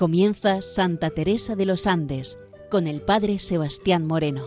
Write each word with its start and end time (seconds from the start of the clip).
Comienza 0.00 0.62
Santa 0.62 1.10
Teresa 1.10 1.56
de 1.56 1.66
los 1.66 1.86
Andes 1.86 2.38
con 2.70 2.86
el 2.86 3.02
Padre 3.02 3.38
Sebastián 3.38 4.06
Moreno. 4.06 4.46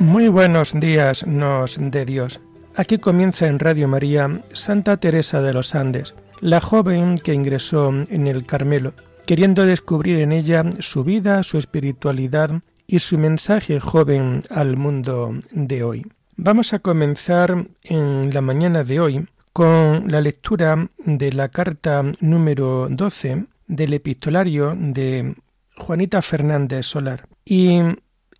Muy 0.00 0.26
buenos 0.26 0.72
días, 0.74 1.24
nos 1.24 1.78
de 1.80 2.04
Dios. 2.04 2.40
Aquí 2.74 2.98
comienza 2.98 3.46
en 3.46 3.60
Radio 3.60 3.86
María 3.86 4.42
Santa 4.52 4.96
Teresa 4.96 5.40
de 5.40 5.52
los 5.52 5.76
Andes, 5.76 6.16
la 6.40 6.60
joven 6.60 7.14
que 7.14 7.32
ingresó 7.32 7.90
en 7.90 8.26
el 8.26 8.44
Carmelo, 8.44 8.92
queriendo 9.24 9.64
descubrir 9.64 10.18
en 10.18 10.32
ella 10.32 10.64
su 10.80 11.04
vida, 11.04 11.44
su 11.44 11.58
espiritualidad 11.58 12.60
y 12.88 12.98
su 12.98 13.18
mensaje 13.18 13.78
joven 13.78 14.42
al 14.50 14.76
mundo 14.78 15.38
de 15.52 15.84
hoy. 15.84 16.06
Vamos 16.36 16.72
a 16.72 16.78
comenzar 16.78 17.68
en 17.82 18.32
la 18.32 18.40
mañana 18.40 18.82
de 18.82 18.98
hoy 18.98 19.28
con 19.52 20.10
la 20.10 20.22
lectura 20.22 20.88
de 21.04 21.32
la 21.32 21.50
carta 21.50 22.02
número 22.20 22.88
12 22.90 23.44
del 23.66 23.92
epistolario 23.92 24.74
de 24.76 25.36
Juanita 25.76 26.22
Fernández 26.22 26.86
Solar. 26.86 27.28
Y 27.44 27.80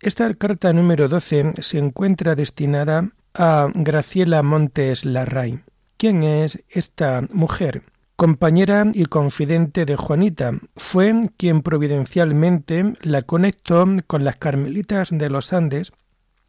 esta 0.01 0.33
carta 0.33 0.73
número 0.73 1.07
12 1.07 1.53
se 1.59 1.77
encuentra 1.77 2.33
destinada 2.33 3.11
a 3.35 3.69
Graciela 3.75 4.41
Montes 4.41 5.05
Larraín. 5.05 5.63
¿Quién 5.97 6.23
es 6.23 6.63
esta 6.69 7.21
mujer? 7.31 7.83
Compañera 8.19 8.83
y 8.93 9.05
confidente 9.05 9.85
de 9.85 9.95
Juanita, 9.95 10.51
fue 10.75 11.21
quien 11.37 11.61
providencialmente 11.61 12.93
la 13.01 13.21
conectó 13.21 13.85
con 14.07 14.25
las 14.25 14.35
Carmelitas 14.35 15.07
de 15.09 15.29
los 15.29 15.53
Andes, 15.53 15.93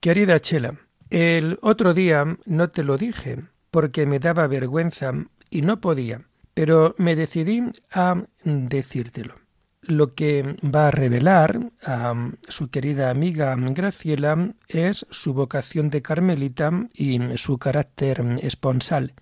Querida 0.00 0.40
Chela, 0.40 0.74
el 1.10 1.58
otro 1.62 1.94
día 1.94 2.36
no 2.46 2.70
te 2.70 2.82
lo 2.82 2.96
dije 2.96 3.44
porque 3.70 4.06
me 4.06 4.18
daba 4.18 4.46
vergüenza 4.46 5.12
y 5.50 5.62
no 5.62 5.80
podía 5.80 6.22
pero 6.58 6.96
me 6.98 7.14
decidí 7.14 7.62
a 7.92 8.20
decírtelo. 8.42 9.36
Lo 9.82 10.16
que 10.16 10.56
va 10.64 10.88
a 10.88 10.90
revelar 10.90 11.70
a 11.86 12.32
su 12.48 12.68
querida 12.68 13.10
amiga 13.10 13.54
Graciela 13.56 14.56
es 14.66 15.06
su 15.08 15.34
vocación 15.34 15.88
de 15.88 16.02
carmelita 16.02 16.72
y 16.92 17.20
su 17.36 17.58
carácter 17.58 18.24
esponsal. 18.42 19.14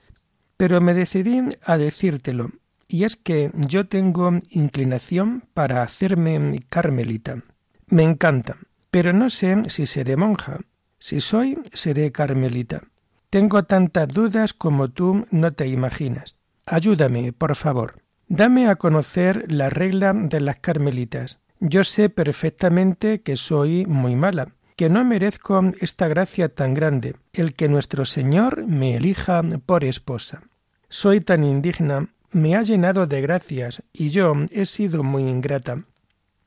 Pero 0.56 0.80
me 0.80 0.94
decidí 0.94 1.42
a 1.62 1.76
decírtelo, 1.76 2.52
y 2.88 3.04
es 3.04 3.16
que 3.16 3.50
yo 3.54 3.86
tengo 3.86 4.32
inclinación 4.48 5.42
para 5.52 5.82
hacerme 5.82 6.62
carmelita. 6.70 7.42
Me 7.88 8.04
encanta, 8.04 8.56
pero 8.90 9.12
no 9.12 9.28
sé 9.28 9.62
si 9.68 9.84
seré 9.84 10.16
monja. 10.16 10.60
Si 10.98 11.20
soy, 11.20 11.58
seré 11.74 12.12
carmelita. 12.12 12.84
Tengo 13.28 13.64
tantas 13.64 14.08
dudas 14.08 14.54
como 14.54 14.88
tú 14.88 15.26
no 15.30 15.50
te 15.52 15.66
imaginas. 15.66 16.36
Ayúdame, 16.66 17.32
por 17.32 17.54
favor. 17.54 18.02
Dame 18.28 18.68
a 18.68 18.74
conocer 18.74 19.44
la 19.50 19.70
regla 19.70 20.12
de 20.12 20.40
las 20.40 20.58
carmelitas. 20.58 21.38
Yo 21.60 21.84
sé 21.84 22.10
perfectamente 22.10 23.22
que 23.22 23.36
soy 23.36 23.86
muy 23.86 24.16
mala, 24.16 24.48
que 24.74 24.90
no 24.90 25.04
merezco 25.04 25.62
esta 25.80 26.08
gracia 26.08 26.48
tan 26.48 26.74
grande, 26.74 27.14
el 27.32 27.54
que 27.54 27.68
nuestro 27.68 28.04
Señor 28.04 28.66
me 28.66 28.96
elija 28.96 29.42
por 29.64 29.84
esposa. 29.84 30.42
Soy 30.88 31.20
tan 31.20 31.44
indigna, 31.44 32.08
me 32.32 32.56
ha 32.56 32.62
llenado 32.62 33.06
de 33.06 33.20
gracias, 33.20 33.82
y 33.92 34.10
yo 34.10 34.34
he 34.50 34.66
sido 34.66 35.04
muy 35.04 35.22
ingrata. 35.22 35.84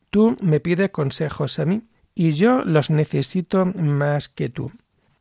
Tú 0.09 0.35
me 0.43 0.59
pides 0.59 0.91
consejos 0.91 1.59
a 1.59 1.65
mí, 1.65 1.83
y 2.13 2.33
yo 2.33 2.63
los 2.65 2.89
necesito 2.89 3.65
más 3.65 4.27
que 4.27 4.49
tú. 4.49 4.69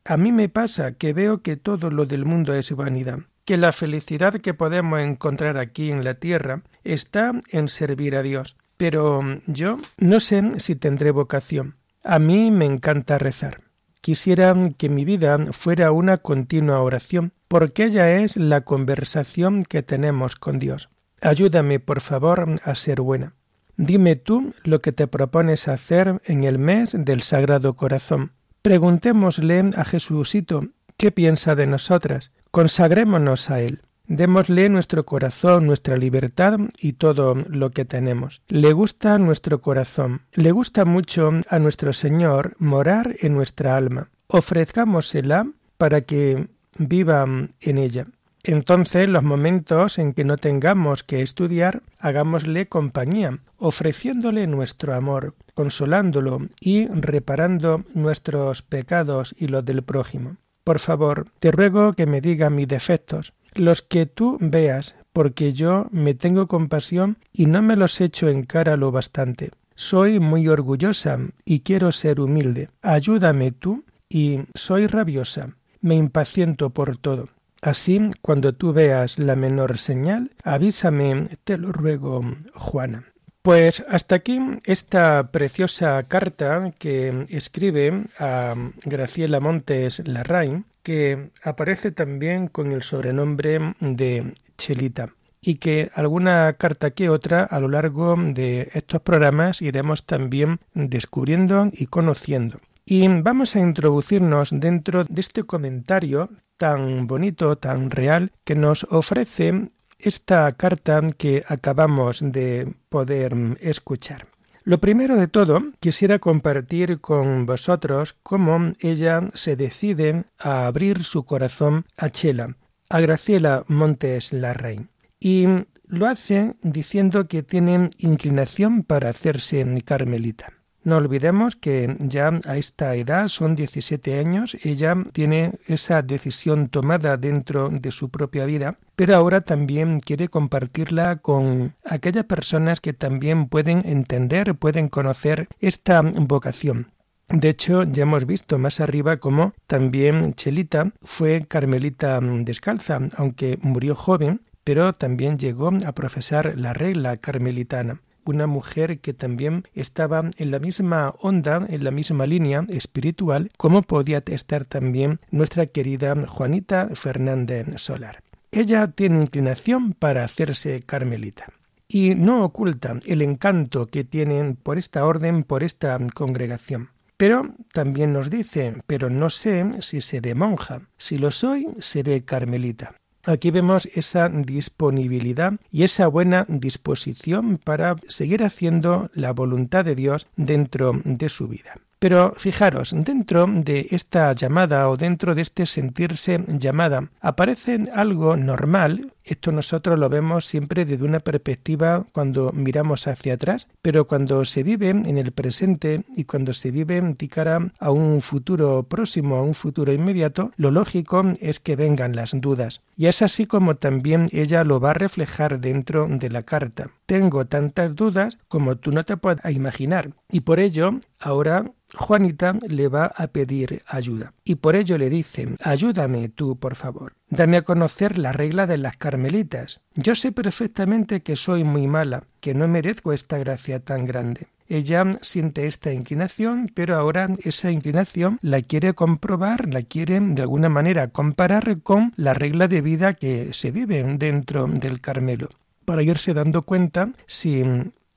A 0.03 0.17
mí 0.17 0.31
me 0.33 0.49
pasa 0.49 0.91
que 0.91 1.13
veo 1.13 1.41
que 1.41 1.55
todo 1.55 1.89
lo 1.89 2.05
del 2.05 2.25
mundo 2.25 2.53
es 2.53 2.71
vanidad, 2.75 3.19
que 3.49 3.57
la 3.57 3.71
felicidad 3.71 4.35
que 4.35 4.53
podemos 4.53 4.99
encontrar 4.99 5.57
aquí 5.57 5.89
en 5.89 6.03
la 6.03 6.13
tierra 6.13 6.61
está 6.83 7.31
en 7.49 7.67
servir 7.67 8.15
a 8.15 8.21
Dios. 8.21 8.55
Pero 8.77 9.23
yo 9.47 9.77
no 9.97 10.19
sé 10.19 10.59
si 10.59 10.75
tendré 10.75 11.09
vocación. 11.09 11.75
A 12.03 12.19
mí 12.19 12.51
me 12.51 12.65
encanta 12.65 13.17
rezar. 13.17 13.61
Quisiera 14.01 14.53
que 14.77 14.87
mi 14.87 15.03
vida 15.03 15.39
fuera 15.51 15.91
una 15.91 16.17
continua 16.17 16.83
oración, 16.83 17.33
porque 17.47 17.85
ella 17.85 18.17
es 18.21 18.37
la 18.37 18.61
conversación 18.61 19.63
que 19.63 19.81
tenemos 19.81 20.35
con 20.35 20.59
Dios. 20.59 20.89
Ayúdame, 21.19 21.79
por 21.79 22.01
favor, 22.01 22.53
a 22.63 22.75
ser 22.75 23.01
buena. 23.01 23.33
Dime 23.77 24.15
tú 24.15 24.53
lo 24.63 24.79
que 24.79 24.91
te 24.91 25.07
propones 25.07 25.67
hacer 25.67 26.21
en 26.23 26.43
el 26.43 26.59
mes 26.59 26.95
del 26.95 27.23
Sagrado 27.23 27.75
Corazón. 27.75 28.31
Preguntémosle 28.61 29.71
a 29.75 29.85
Jesucito 29.85 30.67
qué 30.97 31.11
piensa 31.11 31.55
de 31.55 31.65
nosotras 31.65 32.31
Consagrémonos 32.51 33.49
a 33.49 33.61
Él. 33.61 33.81
Démosle 34.07 34.69
nuestro 34.69 35.05
corazón, 35.05 35.67
nuestra 35.67 35.95
libertad 35.95 36.57
y 36.79 36.93
todo 36.93 37.35
lo 37.35 37.69
que 37.69 37.85
tenemos. 37.85 38.41
Le 38.47 38.73
gusta 38.73 39.19
nuestro 39.19 39.61
corazón. 39.61 40.21
Le 40.33 40.51
gusta 40.51 40.83
mucho 40.83 41.31
a 41.47 41.59
nuestro 41.59 41.93
Señor 41.93 42.55
morar 42.57 43.15
en 43.19 43.35
nuestra 43.35 43.77
alma. 43.77 44.09
Ofrezcámosela 44.27 45.47
para 45.77 46.01
que 46.01 46.47
viva 46.79 47.25
en 47.61 47.77
ella. 47.77 48.07
Entonces, 48.43 49.07
los 49.07 49.23
momentos 49.23 49.99
en 49.99 50.13
que 50.13 50.23
no 50.23 50.37
tengamos 50.37 51.03
que 51.03 51.21
estudiar, 51.21 51.83
hagámosle 51.99 52.67
compañía, 52.67 53.37
ofreciéndole 53.57 54.47
nuestro 54.47 54.95
amor, 54.95 55.35
consolándolo 55.53 56.47
y 56.59 56.87
reparando 56.87 57.83
nuestros 57.93 58.63
pecados 58.63 59.35
y 59.37 59.47
los 59.47 59.65
del 59.65 59.83
prójimo. 59.83 60.37
Por 60.69 60.77
favor, 60.77 61.25
te 61.39 61.51
ruego 61.51 61.93
que 61.93 62.05
me 62.05 62.21
diga 62.21 62.51
mis 62.51 62.67
defectos, 62.67 63.33
los 63.55 63.81
que 63.81 64.05
tú 64.05 64.37
veas, 64.39 64.95
porque 65.13 65.51
yo 65.51 65.87
me 65.89 66.13
tengo 66.13 66.45
compasión 66.47 67.17
y 67.33 67.47
no 67.47 67.63
me 67.63 67.75
los 67.75 67.99
echo 68.01 68.29
en 68.29 68.43
cara 68.43 68.77
lo 68.77 68.91
bastante. 68.91 69.49
Soy 69.73 70.19
muy 70.19 70.47
orgullosa 70.47 71.17
y 71.43 71.61
quiero 71.61 71.91
ser 71.91 72.19
humilde. 72.19 72.69
Ayúdame 72.83 73.51
tú 73.51 73.83
y 74.09 74.41
soy 74.53 74.85
rabiosa. 74.85 75.55
Me 75.81 75.95
impaciento 75.95 76.69
por 76.69 76.97
todo. 76.97 77.29
Así, 77.63 77.99
cuando 78.21 78.53
tú 78.53 78.71
veas 78.71 79.17
la 79.17 79.35
menor 79.35 79.79
señal, 79.79 80.29
avísame, 80.43 81.29
te 81.45 81.57
lo 81.57 81.71
ruego, 81.71 82.23
Juana. 82.53 83.05
Pues 83.41 83.85
hasta 83.87 84.15
aquí 84.15 84.39
esta 84.65 85.31
preciosa 85.31 86.03
carta 86.03 86.73
que 86.77 87.25
escribe 87.29 88.03
a 88.19 88.53
Graciela 88.83 89.39
Montes 89.39 90.05
Larraín, 90.05 90.65
que 90.83 91.29
aparece 91.43 91.91
también 91.91 92.47
con 92.47 92.73
el 92.73 92.83
sobrenombre 92.83 93.75
de 93.79 94.33
Chelita 94.57 95.13
y 95.41 95.55
que 95.55 95.89
alguna 95.95 96.51
carta 96.51 96.91
que 96.91 97.09
otra 97.09 97.43
a 97.43 97.61
lo 97.61 97.69
largo 97.69 98.15
de 98.17 98.69
estos 98.73 99.01
programas 99.01 99.61
iremos 99.61 100.05
también 100.05 100.59
descubriendo 100.73 101.69
y 101.71 101.85
conociendo. 101.85 102.59
Y 102.85 103.07
vamos 103.07 103.55
a 103.55 103.59
introducirnos 103.59 104.49
dentro 104.51 105.05
de 105.05 105.21
este 105.21 105.43
comentario 105.43 106.29
tan 106.57 107.07
bonito, 107.07 107.55
tan 107.55 107.89
real, 107.89 108.31
que 108.43 108.55
nos 108.55 108.83
ofrece 108.89 109.69
esta 109.99 110.51
carta 110.53 111.01
que 111.17 111.43
acabamos 111.47 112.21
de 112.23 112.73
poder 112.89 113.35
escuchar. 113.61 114.27
Lo 114.63 114.79
primero 114.79 115.15
de 115.15 115.27
todo, 115.27 115.63
quisiera 115.79 116.19
compartir 116.19 116.99
con 116.99 117.45
vosotros 117.45 118.15
cómo 118.23 118.73
ella 118.79 119.29
se 119.33 119.55
decide 119.55 120.25
a 120.37 120.67
abrir 120.67 121.03
su 121.03 121.25
corazón 121.25 121.85
a 121.97 122.09
Chela, 122.09 122.55
a 122.89 122.99
Graciela 122.99 123.63
Montes 123.67 124.33
Larraín. 124.33 124.89
Y 125.19 125.47
lo 125.85 126.07
hace 126.07 126.53
diciendo 126.61 127.25
que 127.25 127.41
tiene 127.41 127.89
inclinación 127.97 128.83
para 128.83 129.09
hacerse 129.09 129.65
carmelita. 129.83 130.58
No 130.83 130.95
olvidemos 130.95 131.55
que 131.55 131.97
ya 131.99 132.31
a 132.45 132.57
esta 132.57 132.95
edad, 132.95 133.27
son 133.27 133.55
17 133.55 134.17
años, 134.17 134.55
ella 134.63 134.95
tiene 135.11 135.53
esa 135.67 136.01
decisión 136.01 136.69
tomada 136.69 137.17
dentro 137.17 137.69
de 137.69 137.91
su 137.91 138.09
propia 138.09 138.45
vida, 138.45 138.77
pero 138.95 139.15
ahora 139.15 139.41
también 139.41 139.99
quiere 139.99 140.29
compartirla 140.29 141.17
con 141.17 141.75
aquellas 141.83 142.25
personas 142.25 142.79
que 142.79 142.93
también 142.93 143.49
pueden 143.49 143.85
entender, 143.85 144.55
pueden 144.55 144.87
conocer 144.87 145.49
esta 145.59 146.01
vocación. 146.01 146.91
De 147.27 147.49
hecho, 147.49 147.83
ya 147.83 148.03
hemos 148.03 148.25
visto 148.25 148.57
más 148.57 148.79
arriba 148.79 149.17
cómo 149.17 149.53
también 149.67 150.33
Chelita 150.33 150.93
fue 151.03 151.45
carmelita 151.47 152.19
descalza, 152.21 152.99
aunque 153.17 153.59
murió 153.61 153.93
joven, 153.93 154.41
pero 154.63 154.93
también 154.93 155.37
llegó 155.37 155.71
a 155.85 155.91
profesar 155.91 156.57
la 156.57 156.73
regla 156.73 157.17
carmelitana 157.17 158.01
una 158.29 158.47
mujer 158.47 158.99
que 158.99 159.13
también 159.13 159.63
estaba 159.73 160.29
en 160.37 160.51
la 160.51 160.59
misma 160.59 161.15
onda, 161.19 161.65
en 161.69 161.83
la 161.83 161.91
misma 161.91 162.25
línea 162.25 162.65
espiritual, 162.69 163.51
como 163.57 163.81
podía 163.81 164.23
estar 164.25 164.65
también 164.65 165.19
nuestra 165.31 165.65
querida 165.65 166.15
Juanita 166.27 166.89
Fernández 166.93 167.67
Solar. 167.77 168.23
Ella 168.51 168.87
tiene 168.87 169.21
inclinación 169.21 169.93
para 169.93 170.23
hacerse 170.23 170.81
carmelita 170.81 171.47
y 171.87 172.15
no 172.15 172.43
oculta 172.43 172.99
el 173.05 173.21
encanto 173.21 173.85
que 173.85 174.03
tienen 174.03 174.55
por 174.55 174.77
esta 174.77 175.05
orden, 175.05 175.43
por 175.43 175.63
esta 175.63 175.97
congregación. 176.13 176.89
Pero 177.17 177.53
también 177.73 178.13
nos 178.13 178.29
dice, 178.29 178.75
pero 178.87 179.09
no 179.09 179.29
sé 179.29 179.65
si 179.81 179.99
seré 179.99 180.35
monja, 180.35 180.83
si 180.97 181.17
lo 181.17 181.31
soy, 181.31 181.67
seré 181.79 182.23
carmelita. 182.23 182.95
Aquí 183.29 183.51
vemos 183.51 183.87
esa 183.93 184.27
disponibilidad 184.27 185.53
y 185.71 185.83
esa 185.83 186.07
buena 186.07 186.47
disposición 186.49 187.59
para 187.63 187.95
seguir 188.07 188.43
haciendo 188.43 189.11
la 189.13 189.33
voluntad 189.33 189.85
de 189.85 189.93
Dios 189.93 190.25
dentro 190.35 190.99
de 191.05 191.29
su 191.29 191.47
vida. 191.47 191.75
Pero 191.99 192.33
fijaros, 192.37 192.95
dentro 192.97 193.45
de 193.45 193.85
esta 193.91 194.33
llamada 194.33 194.89
o 194.89 194.97
dentro 194.97 195.35
de 195.35 195.43
este 195.43 195.67
sentirse 195.67 196.43
llamada, 196.47 197.11
aparece 197.21 197.83
algo 197.93 198.35
normal 198.35 199.13
esto 199.33 199.51
nosotros 199.51 199.99
lo 199.99 200.09
vemos 200.09 200.45
siempre 200.45 200.85
desde 200.85 201.05
una 201.05 201.19
perspectiva 201.19 202.05
cuando 202.11 202.51
miramos 202.51 203.07
hacia 203.07 203.33
atrás, 203.33 203.67
pero 203.81 204.07
cuando 204.07 204.45
se 204.45 204.63
vive 204.63 204.89
en 204.89 205.17
el 205.17 205.31
presente 205.31 206.03
y 206.15 206.25
cuando 206.25 206.53
se 206.53 206.71
vive 206.71 207.01
de 207.01 207.27
cara 207.27 207.71
a 207.79 207.91
un 207.91 208.21
futuro 208.21 208.83
próximo, 208.83 209.37
a 209.37 209.43
un 209.43 209.53
futuro 209.53 209.93
inmediato, 209.93 210.51
lo 210.57 210.71
lógico 210.71 211.23
es 211.39 211.59
que 211.59 211.75
vengan 211.75 212.15
las 212.15 212.31
dudas. 212.39 212.81
Y 212.95 213.07
es 213.07 213.21
así 213.21 213.45
como 213.45 213.75
también 213.75 214.25
ella 214.31 214.63
lo 214.63 214.79
va 214.79 214.91
a 214.91 214.93
reflejar 214.93 215.59
dentro 215.59 216.07
de 216.07 216.29
la 216.29 216.43
carta. 216.43 216.89
Tengo 217.05 217.45
tantas 217.45 217.95
dudas 217.95 218.37
como 218.47 218.77
tú 218.77 218.91
no 218.91 219.03
te 219.03 219.17
puedes 219.17 219.39
imaginar. 219.51 220.11
Y 220.31 220.41
por 220.41 220.59
ello, 220.59 220.99
ahora 221.19 221.71
Juanita 221.95 222.55
le 222.67 222.87
va 222.87 223.05
a 223.05 223.27
pedir 223.27 223.81
ayuda. 223.87 224.33
Y 224.49 224.55
por 224.55 224.75
ello 224.75 224.97
le 224.97 225.11
dice, 225.11 225.47
ayúdame 225.63 226.27
tú, 226.27 226.55
por 226.55 226.73
favor. 226.73 227.13
Dame 227.29 227.57
a 227.57 227.61
conocer 227.61 228.17
la 228.17 228.31
regla 228.31 228.65
de 228.65 228.79
las 228.79 228.97
carmelitas. 228.97 229.81
Yo 229.93 230.15
sé 230.15 230.31
perfectamente 230.31 231.21
que 231.21 231.35
soy 231.35 231.63
muy 231.63 231.85
mala, 231.85 232.23
que 232.39 232.55
no 232.55 232.67
merezco 232.67 233.13
esta 233.13 233.37
gracia 233.37 233.79
tan 233.79 234.05
grande. 234.05 234.47
Ella 234.67 235.05
siente 235.21 235.67
esta 235.67 235.93
inclinación, 235.93 236.71
pero 236.73 236.95
ahora 236.95 237.27
esa 237.43 237.69
inclinación 237.69 238.39
la 238.41 238.63
quiere 238.63 238.95
comprobar, 238.95 239.71
la 239.71 239.83
quiere 239.83 240.19
de 240.19 240.41
alguna 240.41 240.69
manera 240.69 241.09
comparar 241.09 241.81
con 241.83 242.11
la 242.15 242.33
regla 242.33 242.67
de 242.67 242.81
vida 242.81 243.13
que 243.13 243.53
se 243.53 243.69
vive 243.69 244.03
dentro 244.17 244.65
del 244.65 244.99
Carmelo 244.99 245.49
para 245.85 246.03
irse 246.03 246.35
dando 246.35 246.61
cuenta 246.63 247.09
si 247.25 247.63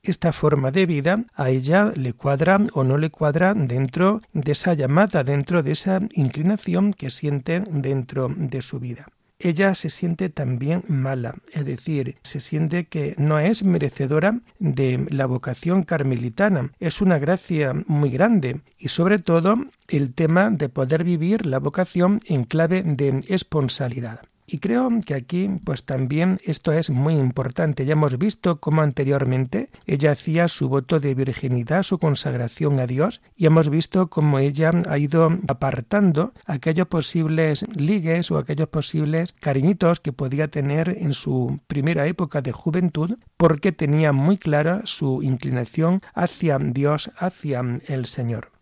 esta 0.02 0.32
forma 0.32 0.72
de 0.72 0.86
vida 0.86 1.24
a 1.34 1.50
ella 1.50 1.92
le 1.94 2.12
cuadra 2.12 2.60
o 2.72 2.82
no 2.82 2.98
le 2.98 3.10
cuadra 3.10 3.54
dentro 3.54 4.20
de 4.32 4.52
esa 4.52 4.74
llamada, 4.74 5.22
dentro 5.22 5.62
de 5.62 5.72
esa 5.72 6.00
inclinación 6.12 6.92
que 6.92 7.08
siente 7.10 7.62
dentro 7.70 8.28
de 8.36 8.60
su 8.62 8.80
vida. 8.80 9.06
Ella 9.38 9.74
se 9.74 9.90
siente 9.90 10.28
también 10.28 10.84
mala, 10.86 11.34
es 11.52 11.64
decir, 11.64 12.16
se 12.22 12.38
siente 12.38 12.86
que 12.86 13.14
no 13.18 13.40
es 13.40 13.64
merecedora 13.64 14.40
de 14.60 15.04
la 15.10 15.26
vocación 15.26 15.82
carmelitana. 15.82 16.70
Es 16.78 17.00
una 17.00 17.18
gracia 17.18 17.72
muy 17.86 18.10
grande 18.10 18.60
y 18.78 18.88
sobre 18.88 19.18
todo 19.18 19.56
el 19.88 20.14
tema 20.14 20.50
de 20.50 20.68
poder 20.68 21.02
vivir 21.02 21.46
la 21.46 21.58
vocación 21.58 22.20
en 22.26 22.44
clave 22.44 22.84
de 22.84 23.20
esponsalidad. 23.28 24.20
Y 24.52 24.58
creo 24.58 24.90
que 25.06 25.14
aquí, 25.14 25.48
pues 25.64 25.84
también 25.84 26.38
esto 26.44 26.74
es 26.74 26.90
muy 26.90 27.14
importante. 27.14 27.86
Ya 27.86 27.92
hemos 27.92 28.18
visto 28.18 28.60
cómo 28.60 28.82
anteriormente 28.82 29.70
ella 29.86 30.12
hacía 30.12 30.46
su 30.46 30.68
voto 30.68 31.00
de 31.00 31.14
virginidad, 31.14 31.82
su 31.84 31.98
consagración 31.98 32.78
a 32.78 32.86
Dios, 32.86 33.22
y 33.34 33.46
hemos 33.46 33.70
visto 33.70 34.10
cómo 34.10 34.38
ella 34.38 34.70
ha 34.90 34.98
ido 34.98 35.38
apartando 35.48 36.34
aquellos 36.44 36.86
posibles 36.88 37.64
ligues 37.74 38.30
o 38.30 38.36
aquellos 38.36 38.68
posibles 38.68 39.32
cariñitos 39.32 40.00
que 40.00 40.12
podía 40.12 40.48
tener 40.48 40.98
en 41.00 41.14
su 41.14 41.58
primera 41.66 42.06
época 42.06 42.42
de 42.42 42.52
juventud, 42.52 43.16
porque 43.38 43.72
tenía 43.72 44.12
muy 44.12 44.36
clara 44.36 44.82
su 44.84 45.22
inclinación 45.22 46.02
hacia 46.12 46.58
Dios, 46.58 47.10
hacia 47.16 47.62
el 47.86 48.04
Señor. 48.04 48.52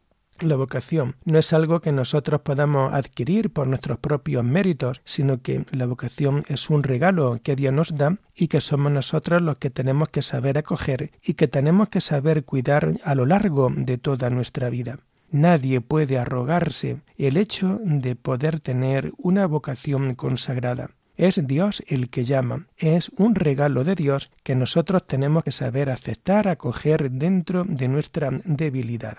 La 0.40 0.56
vocación 0.56 1.16
no 1.26 1.38
es 1.38 1.52
algo 1.52 1.80
que 1.80 1.92
nosotros 1.92 2.40
podamos 2.40 2.94
adquirir 2.94 3.50
por 3.50 3.66
nuestros 3.66 3.98
propios 3.98 4.42
méritos, 4.42 5.02
sino 5.04 5.42
que 5.42 5.66
la 5.70 5.84
vocación 5.84 6.44
es 6.48 6.70
un 6.70 6.82
regalo 6.82 7.38
que 7.42 7.56
Dios 7.56 7.74
nos 7.74 7.94
da 7.94 8.16
y 8.34 8.48
que 8.48 8.62
somos 8.62 8.90
nosotros 8.90 9.42
los 9.42 9.58
que 9.58 9.68
tenemos 9.68 10.08
que 10.08 10.22
saber 10.22 10.56
acoger 10.56 11.10
y 11.22 11.34
que 11.34 11.46
tenemos 11.46 11.90
que 11.90 12.00
saber 12.00 12.44
cuidar 12.44 12.94
a 13.04 13.14
lo 13.14 13.26
largo 13.26 13.70
de 13.76 13.98
toda 13.98 14.30
nuestra 14.30 14.70
vida. 14.70 15.00
Nadie 15.30 15.82
puede 15.82 16.16
arrogarse 16.16 17.02
el 17.18 17.36
hecho 17.36 17.78
de 17.82 18.16
poder 18.16 18.60
tener 18.60 19.12
una 19.18 19.46
vocación 19.46 20.14
consagrada. 20.14 20.90
Es 21.18 21.46
Dios 21.46 21.84
el 21.86 22.08
que 22.08 22.24
llama, 22.24 22.66
es 22.78 23.10
un 23.18 23.34
regalo 23.34 23.84
de 23.84 23.94
Dios 23.94 24.32
que 24.42 24.54
nosotros 24.54 25.06
tenemos 25.06 25.44
que 25.44 25.52
saber 25.52 25.90
aceptar, 25.90 26.48
acoger 26.48 27.10
dentro 27.10 27.62
de 27.64 27.88
nuestra 27.88 28.30
debilidad. 28.46 29.18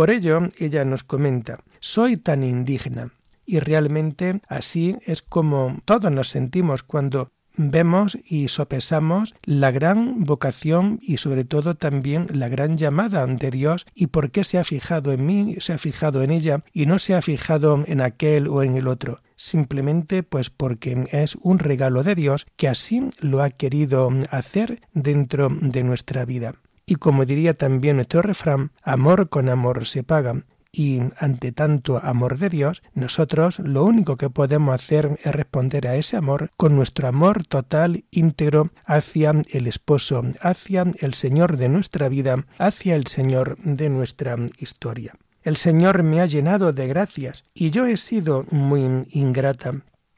Por 0.00 0.10
ello, 0.10 0.48
ella 0.58 0.86
nos 0.86 1.04
comenta, 1.04 1.58
soy 1.78 2.16
tan 2.16 2.42
indigna. 2.42 3.12
Y 3.44 3.58
realmente 3.60 4.40
así 4.48 4.96
es 5.04 5.20
como 5.20 5.76
todos 5.84 6.10
nos 6.10 6.30
sentimos 6.30 6.82
cuando 6.82 7.32
vemos 7.58 8.16
y 8.24 8.48
sopesamos 8.48 9.34
la 9.44 9.70
gran 9.70 10.24
vocación 10.24 11.00
y 11.02 11.18
sobre 11.18 11.44
todo 11.44 11.74
también 11.74 12.28
la 12.32 12.48
gran 12.48 12.78
llamada 12.78 13.26
de 13.26 13.50
Dios 13.50 13.84
y 13.94 14.06
por 14.06 14.30
qué 14.30 14.42
se 14.42 14.56
ha 14.56 14.64
fijado 14.64 15.12
en 15.12 15.26
mí, 15.26 15.56
se 15.58 15.74
ha 15.74 15.78
fijado 15.78 16.22
en 16.22 16.30
ella 16.30 16.64
y 16.72 16.86
no 16.86 16.98
se 16.98 17.14
ha 17.14 17.20
fijado 17.20 17.84
en 17.86 18.00
aquel 18.00 18.48
o 18.48 18.62
en 18.62 18.78
el 18.78 18.88
otro. 18.88 19.16
Simplemente 19.36 20.22
pues 20.22 20.48
porque 20.48 21.04
es 21.12 21.36
un 21.42 21.58
regalo 21.58 22.02
de 22.04 22.14
Dios 22.14 22.46
que 22.56 22.68
así 22.68 23.10
lo 23.20 23.42
ha 23.42 23.50
querido 23.50 24.08
hacer 24.30 24.80
dentro 24.94 25.50
de 25.50 25.84
nuestra 25.84 26.24
vida. 26.24 26.54
Y 26.90 26.96
como 26.96 27.24
diría 27.24 27.54
también 27.54 27.98
nuestro 27.98 28.20
refrán, 28.20 28.72
amor 28.82 29.28
con 29.28 29.48
amor 29.48 29.86
se 29.86 30.02
paga. 30.02 30.42
Y 30.72 31.00
ante 31.18 31.52
tanto 31.52 31.98
amor 31.98 32.36
de 32.36 32.48
Dios, 32.48 32.82
nosotros 32.94 33.60
lo 33.60 33.84
único 33.84 34.16
que 34.16 34.28
podemos 34.28 34.74
hacer 34.74 35.16
es 35.22 35.32
responder 35.32 35.86
a 35.86 35.94
ese 35.94 36.16
amor 36.16 36.50
con 36.56 36.74
nuestro 36.74 37.06
amor 37.06 37.46
total, 37.46 38.02
íntegro, 38.10 38.70
hacia 38.84 39.30
el 39.52 39.68
esposo, 39.68 40.22
hacia 40.40 40.84
el 40.98 41.14
Señor 41.14 41.58
de 41.58 41.68
nuestra 41.68 42.08
vida, 42.08 42.44
hacia 42.58 42.96
el 42.96 43.06
Señor 43.06 43.56
de 43.58 43.88
nuestra 43.88 44.34
historia. 44.58 45.12
El 45.44 45.56
Señor 45.56 46.02
me 46.02 46.20
ha 46.20 46.26
llenado 46.26 46.72
de 46.72 46.88
gracias 46.88 47.44
y 47.54 47.70
yo 47.70 47.86
he 47.86 47.96
sido 47.98 48.46
muy 48.50 49.06
ingrata. 49.12 49.74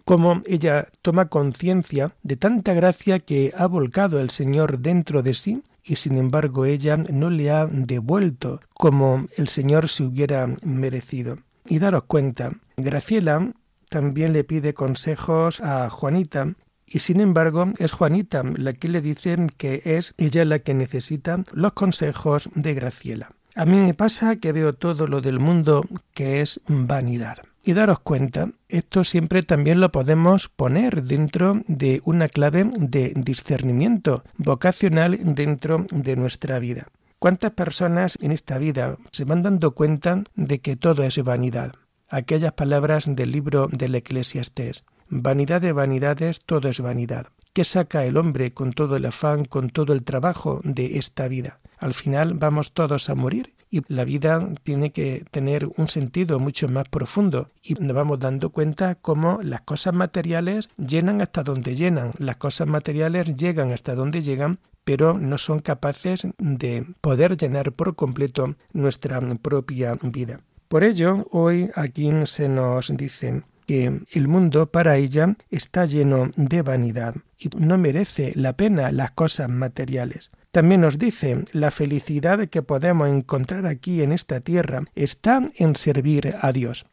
Como 0.07 0.41
ella 0.47 0.89
toma 1.03 1.29
conciencia 1.29 2.17
de 2.23 2.37
tanta 2.37 2.73
gracia 2.73 3.19
que 3.21 3.53
ha 3.57 3.67
volcado 3.67 4.21
el 4.21 4.31
Señor 4.31 4.79
dentro 4.79 5.23
de 5.23 5.35
sí, 5.35 5.63
y 5.85 5.97
sin 5.97 6.17
embargo 6.17 6.65
ella 6.65 6.97
no 6.97 7.31
le 7.31 7.51
ha 7.51 7.67
devuelto 7.67 8.61
como 8.75 9.27
el 9.37 9.49
Señor 9.49 9.89
se 9.89 10.05
hubiera 10.05 10.49
merecido. 10.65 11.39
Y 11.67 11.79
daros 11.79 12.05
cuenta, 12.05 12.53
Graciela 12.77 13.53
también 13.89 14.33
le 14.33 14.45
pide 14.45 14.75
consejos 14.75 15.61
a 15.61 15.91
Juanita 15.91 16.55
y 16.87 16.99
sin 16.99 17.21
embargo 17.21 17.73
es 17.79 17.93
Juanita 17.93 18.43
la 18.43 18.73
que 18.73 18.89
le 18.89 19.01
dice 19.01 19.37
que 19.57 19.83
es 19.85 20.15
ella 20.19 20.45
la 20.45 20.59
que 20.59 20.75
necesita 20.75 21.43
los 21.53 21.73
consejos 21.73 22.51
de 22.55 22.75
Graciela. 22.75 23.31
A 23.55 23.67
mí 23.67 23.77
me 23.77 23.95
pasa 23.95 24.37
que 24.37 24.53
veo 24.53 24.73
todo 24.73 25.07
lo 25.07 25.21
del 25.21 25.39
mundo 25.39 25.83
que 26.15 26.41
es 26.41 26.61
vanidad. 26.67 27.39
Y 27.65 27.75
daros 27.75 28.01
cuenta, 28.01 28.51
esto 28.69 29.05
siempre 29.05 29.45
también 29.45 29.81
lo 29.81 29.93
podemos 29.93 30.49
poner 30.49 31.05
dentro 31.05 31.63
de 31.69 32.03
una 32.05 32.27
clave 32.27 32.69
de 32.77 33.13
discernimiento 33.15 34.25
vocacional 34.37 35.17
dentro 35.23 35.87
de 35.93 36.17
nuestra 36.17 36.59
vida. 36.59 36.89
¿Cuántas 37.21 37.53
personas 37.53 38.19
en 38.21 38.33
esta 38.33 38.59
vida 38.59 38.97
se 39.13 39.25
van 39.25 39.43
dando 39.43 39.71
cuenta 39.75 40.25
de 40.35 40.59
que 40.59 40.75
todo 40.75 41.05
es 41.05 41.23
vanidad? 41.23 41.77
Aquellas 42.09 42.53
palabras 42.53 43.05
del 43.09 43.31
libro 43.31 43.69
del 43.71 43.95
Eclesiastés. 43.95 44.85
Vanidad 45.09 45.61
de 45.61 45.73
vanidades, 45.73 46.43
todo 46.45 46.69
es 46.69 46.81
vanidad. 46.81 47.29
¿Qué 47.53 47.63
saca 47.63 48.05
el 48.05 48.17
hombre 48.17 48.53
con 48.53 48.73
todo 48.73 48.97
el 48.97 49.07
afán, 49.07 49.45
con 49.45 49.71
todo 49.71 49.93
el 49.93 50.03
trabajo 50.03 50.61
de 50.65 50.99
esta 50.99 51.29
vida? 51.29 51.61
Al 51.83 51.95
final 51.95 52.35
vamos 52.35 52.71
todos 52.71 53.11
a 53.11 53.17
morir 53.17 53.55
y 53.69 53.83
la 53.93 54.05
vida 54.05 54.49
tiene 54.63 54.93
que 54.93 55.25
tener 55.33 55.69
un 55.77 55.89
sentido 55.89 56.39
mucho 56.39 56.69
más 56.69 56.89
profundo 56.89 57.49
y 57.61 57.75
nos 57.75 57.97
vamos 57.97 58.21
dando 58.21 58.51
cuenta 58.51 58.95
cómo 58.95 59.41
las 59.43 59.63
cosas 59.63 59.93
materiales 59.93 60.69
llenan 60.77 61.21
hasta 61.21 61.43
donde 61.43 61.75
llenan, 61.75 62.13
las 62.19 62.37
cosas 62.37 62.69
materiales 62.69 63.35
llegan 63.35 63.73
hasta 63.73 63.97
donde 63.97 64.21
llegan, 64.21 64.61
pero 64.85 65.19
no 65.19 65.39
son 65.39 65.59
capaces 65.59 66.29
de 66.39 66.87
poder 67.01 67.37
llenar 67.37 67.73
por 67.73 67.97
completo 67.97 68.55
nuestra 68.73 69.21
propia 69.43 69.95
vida. 70.05 70.39
Por 70.69 70.85
ello, 70.85 71.27
hoy 71.33 71.69
aquí 71.75 72.13
se 72.27 72.49
nos 72.49 72.97
dice 72.97 73.43
que 73.67 74.03
el 74.13 74.29
mundo 74.29 74.67
para 74.67 74.99
ella 74.99 75.37
está 75.51 75.85
lleno 75.85 76.31
de 76.37 76.63
vanidad 76.63 77.17
y 77.37 77.49
no 77.57 77.77
merece 77.77 78.31
la 78.37 78.53
pena 78.53 78.93
las 78.93 79.11
cosas 79.11 79.49
materiales. 79.49 80.31
También 80.53 80.83
nos 80.83 80.99
dice, 80.99 81.45
la 81.53 81.71
felicidad 81.71 82.47
que 82.49 82.61
podemos 82.61 83.09
encontrar 83.09 83.67
aquí 83.67 84.03
en 84.03 84.13
esta 84.13 84.41
tierra 84.41 84.85
está 84.95 85.41
en 85.57 85.77
servir 85.77 86.35
a 86.39 86.53
Dios. 86.53 86.85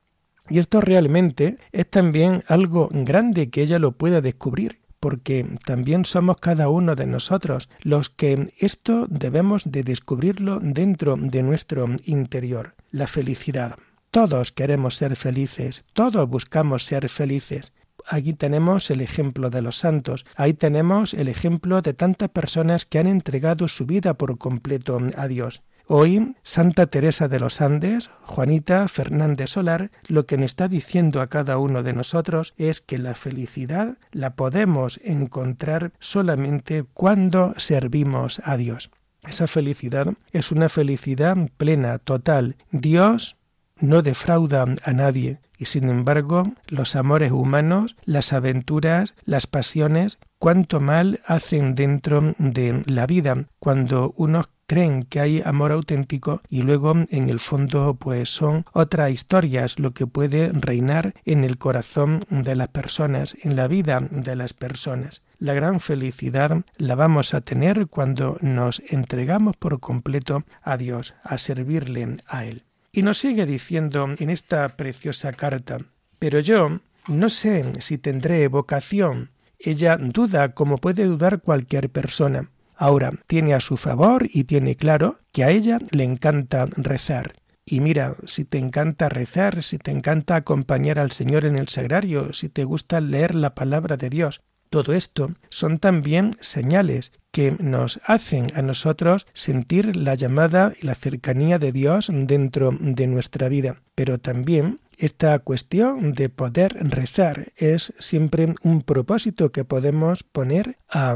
Y 0.49 0.59
esto 0.59 0.79
realmente 0.79 1.57
es 1.73 1.89
también 1.89 2.41
algo 2.47 2.87
grande 2.89 3.49
que 3.49 3.61
ella 3.61 3.77
lo 3.77 3.91
pueda 3.91 4.21
descubrir, 4.21 4.79
porque 5.01 5.45
también 5.65 6.05
somos 6.05 6.37
cada 6.37 6.69
uno 6.69 6.95
de 6.95 7.05
nosotros 7.05 7.69
los 7.81 8.09
que 8.09 8.47
esto 8.59 9.07
debemos 9.09 9.69
de 9.69 9.83
descubrirlo 9.83 10.59
dentro 10.61 11.17
de 11.17 11.43
nuestro 11.43 11.85
interior, 12.05 12.75
la 12.91 13.07
felicidad. 13.07 13.75
Todos 14.09 14.53
queremos 14.53 14.95
ser 14.95 15.17
felices, 15.17 15.83
todos 15.91 16.27
buscamos 16.29 16.85
ser 16.85 17.09
felices, 17.09 17.73
Aquí 18.11 18.33
tenemos 18.33 18.89
el 18.89 19.01
ejemplo 19.01 19.51
de 19.51 19.61
los 19.61 19.77
santos, 19.77 20.25
ahí 20.35 20.55
tenemos 20.55 21.13
el 21.13 21.27
ejemplo 21.27 21.83
de 21.83 21.93
tantas 21.93 22.29
personas 22.29 22.85
que 22.85 22.97
han 22.97 23.05
entregado 23.05 23.67
su 23.67 23.85
vida 23.85 24.15
por 24.15 24.39
completo 24.39 24.97
a 25.15 25.27
Dios. 25.27 25.61
Hoy, 25.85 26.35
Santa 26.41 26.87
Teresa 26.87 27.27
de 27.27 27.39
los 27.39 27.61
Andes, 27.61 28.09
Juanita 28.23 28.87
Fernández 28.87 29.51
Solar, 29.51 29.91
lo 30.07 30.25
que 30.25 30.37
nos 30.37 30.45
está 30.45 30.67
diciendo 30.67 31.21
a 31.21 31.27
cada 31.27 31.59
uno 31.59 31.83
de 31.83 31.93
nosotros 31.93 32.55
es 32.57 32.81
que 32.81 32.97
la 32.97 33.13
felicidad 33.13 33.99
la 34.11 34.35
podemos 34.35 34.99
encontrar 35.03 35.91
solamente 35.99 36.85
cuando 36.95 37.53
servimos 37.57 38.41
a 38.43 38.57
Dios. 38.57 38.89
Esa 39.21 39.45
felicidad 39.45 40.07
es 40.31 40.51
una 40.51 40.67
felicidad 40.67 41.37
plena, 41.57 41.99
total. 41.99 42.55
Dios 42.71 43.37
no 43.77 44.01
defrauda 44.01 44.65
a 44.83 44.93
nadie 44.93 45.39
y 45.59 45.65
sin 45.65 45.89
embargo 45.89 46.43
los 46.67 46.95
amores 46.95 47.31
humanos, 47.31 47.97
las 48.05 48.33
aventuras, 48.33 49.13
las 49.25 49.45
pasiones, 49.45 50.17
cuánto 50.39 50.79
mal 50.79 51.19
hacen 51.27 51.75
dentro 51.75 52.33
de 52.39 52.81
la 52.87 53.05
vida 53.05 53.45
cuando 53.59 54.13
unos 54.17 54.49
creen 54.69 55.03
que 55.03 55.19
hay 55.19 55.41
amor 55.43 55.71
auténtico 55.71 56.41
y 56.47 56.61
luego 56.61 56.93
en 57.09 57.29
el 57.29 57.39
fondo 57.39 57.95
pues 57.95 58.29
son 58.29 58.65
otras 58.71 59.11
historias 59.11 59.79
lo 59.79 59.91
que 59.95 60.05
puede 60.05 60.49
reinar 60.53 61.15
en 61.25 61.43
el 61.43 61.57
corazón 61.57 62.21
de 62.29 62.55
las 62.55 62.67
personas, 62.69 63.35
en 63.41 63.55
la 63.55 63.67
vida 63.67 63.99
de 64.11 64.35
las 64.35 64.53
personas. 64.53 65.23
La 65.39 65.53
gran 65.53 65.79
felicidad 65.79 66.63
la 66.77 66.95
vamos 66.95 67.33
a 67.33 67.41
tener 67.41 67.87
cuando 67.87 68.37
nos 68.41 68.81
entregamos 68.89 69.57
por 69.57 69.79
completo 69.79 70.43
a 70.61 70.77
Dios, 70.77 71.15
a 71.23 71.39
servirle 71.39 72.17
a 72.27 72.45
Él. 72.45 72.68
Y 72.91 73.03
nos 73.03 73.19
sigue 73.19 73.45
diciendo 73.45 74.07
en 74.17 74.29
esta 74.29 74.67
preciosa 74.69 75.33
carta, 75.33 75.77
pero 76.17 76.39
yo 76.39 76.79
no 77.07 77.29
sé 77.29 77.65
si 77.79 77.97
tendré 77.97 78.47
vocación. 78.47 79.31
Ella 79.59 79.97
duda 79.97 80.53
como 80.53 80.77
puede 80.77 81.05
dudar 81.05 81.41
cualquier 81.41 81.89
persona. 81.89 82.49
Ahora 82.75 83.11
tiene 83.27 83.53
a 83.53 83.59
su 83.59 83.77
favor 83.77 84.27
y 84.31 84.45
tiene 84.45 84.75
claro 84.75 85.19
que 85.31 85.43
a 85.43 85.49
ella 85.49 85.79
le 85.91 86.03
encanta 86.03 86.67
rezar. 86.77 87.33
Y 87.65 87.81
mira, 87.81 88.15
si 88.25 88.45
te 88.45 88.57
encanta 88.57 89.09
rezar, 89.09 89.61
si 89.61 89.77
te 89.77 89.91
encanta 89.91 90.35
acompañar 90.35 90.97
al 90.97 91.11
Señor 91.11 91.45
en 91.45 91.57
el 91.57 91.67
sagrario, 91.67 92.33
si 92.33 92.49
te 92.49 92.63
gusta 92.63 92.99
leer 93.01 93.35
la 93.35 93.53
palabra 93.53 93.95
de 93.97 94.09
Dios, 94.09 94.41
todo 94.69 94.93
esto 94.93 95.33
son 95.49 95.79
también 95.79 96.35
señales 96.39 97.11
que 97.31 97.51
nos 97.59 97.99
hacen 98.05 98.47
a 98.55 98.61
nosotros 98.61 99.27
sentir 99.33 99.95
la 99.95 100.15
llamada 100.15 100.73
y 100.79 100.85
la 100.85 100.95
cercanía 100.95 101.59
de 101.59 101.71
Dios 101.71 102.09
dentro 102.11 102.75
de 102.79 103.07
nuestra 103.07 103.49
vida. 103.49 103.81
Pero 103.95 104.19
también 104.19 104.79
esta 104.97 105.37
cuestión 105.39 106.13
de 106.13 106.29
poder 106.29 106.75
rezar 106.79 107.51
es 107.55 107.93
siempre 107.99 108.53
un 108.63 108.81
propósito 108.81 109.51
que 109.51 109.63
podemos 109.63 110.23
poner 110.23 110.77
a 110.89 111.15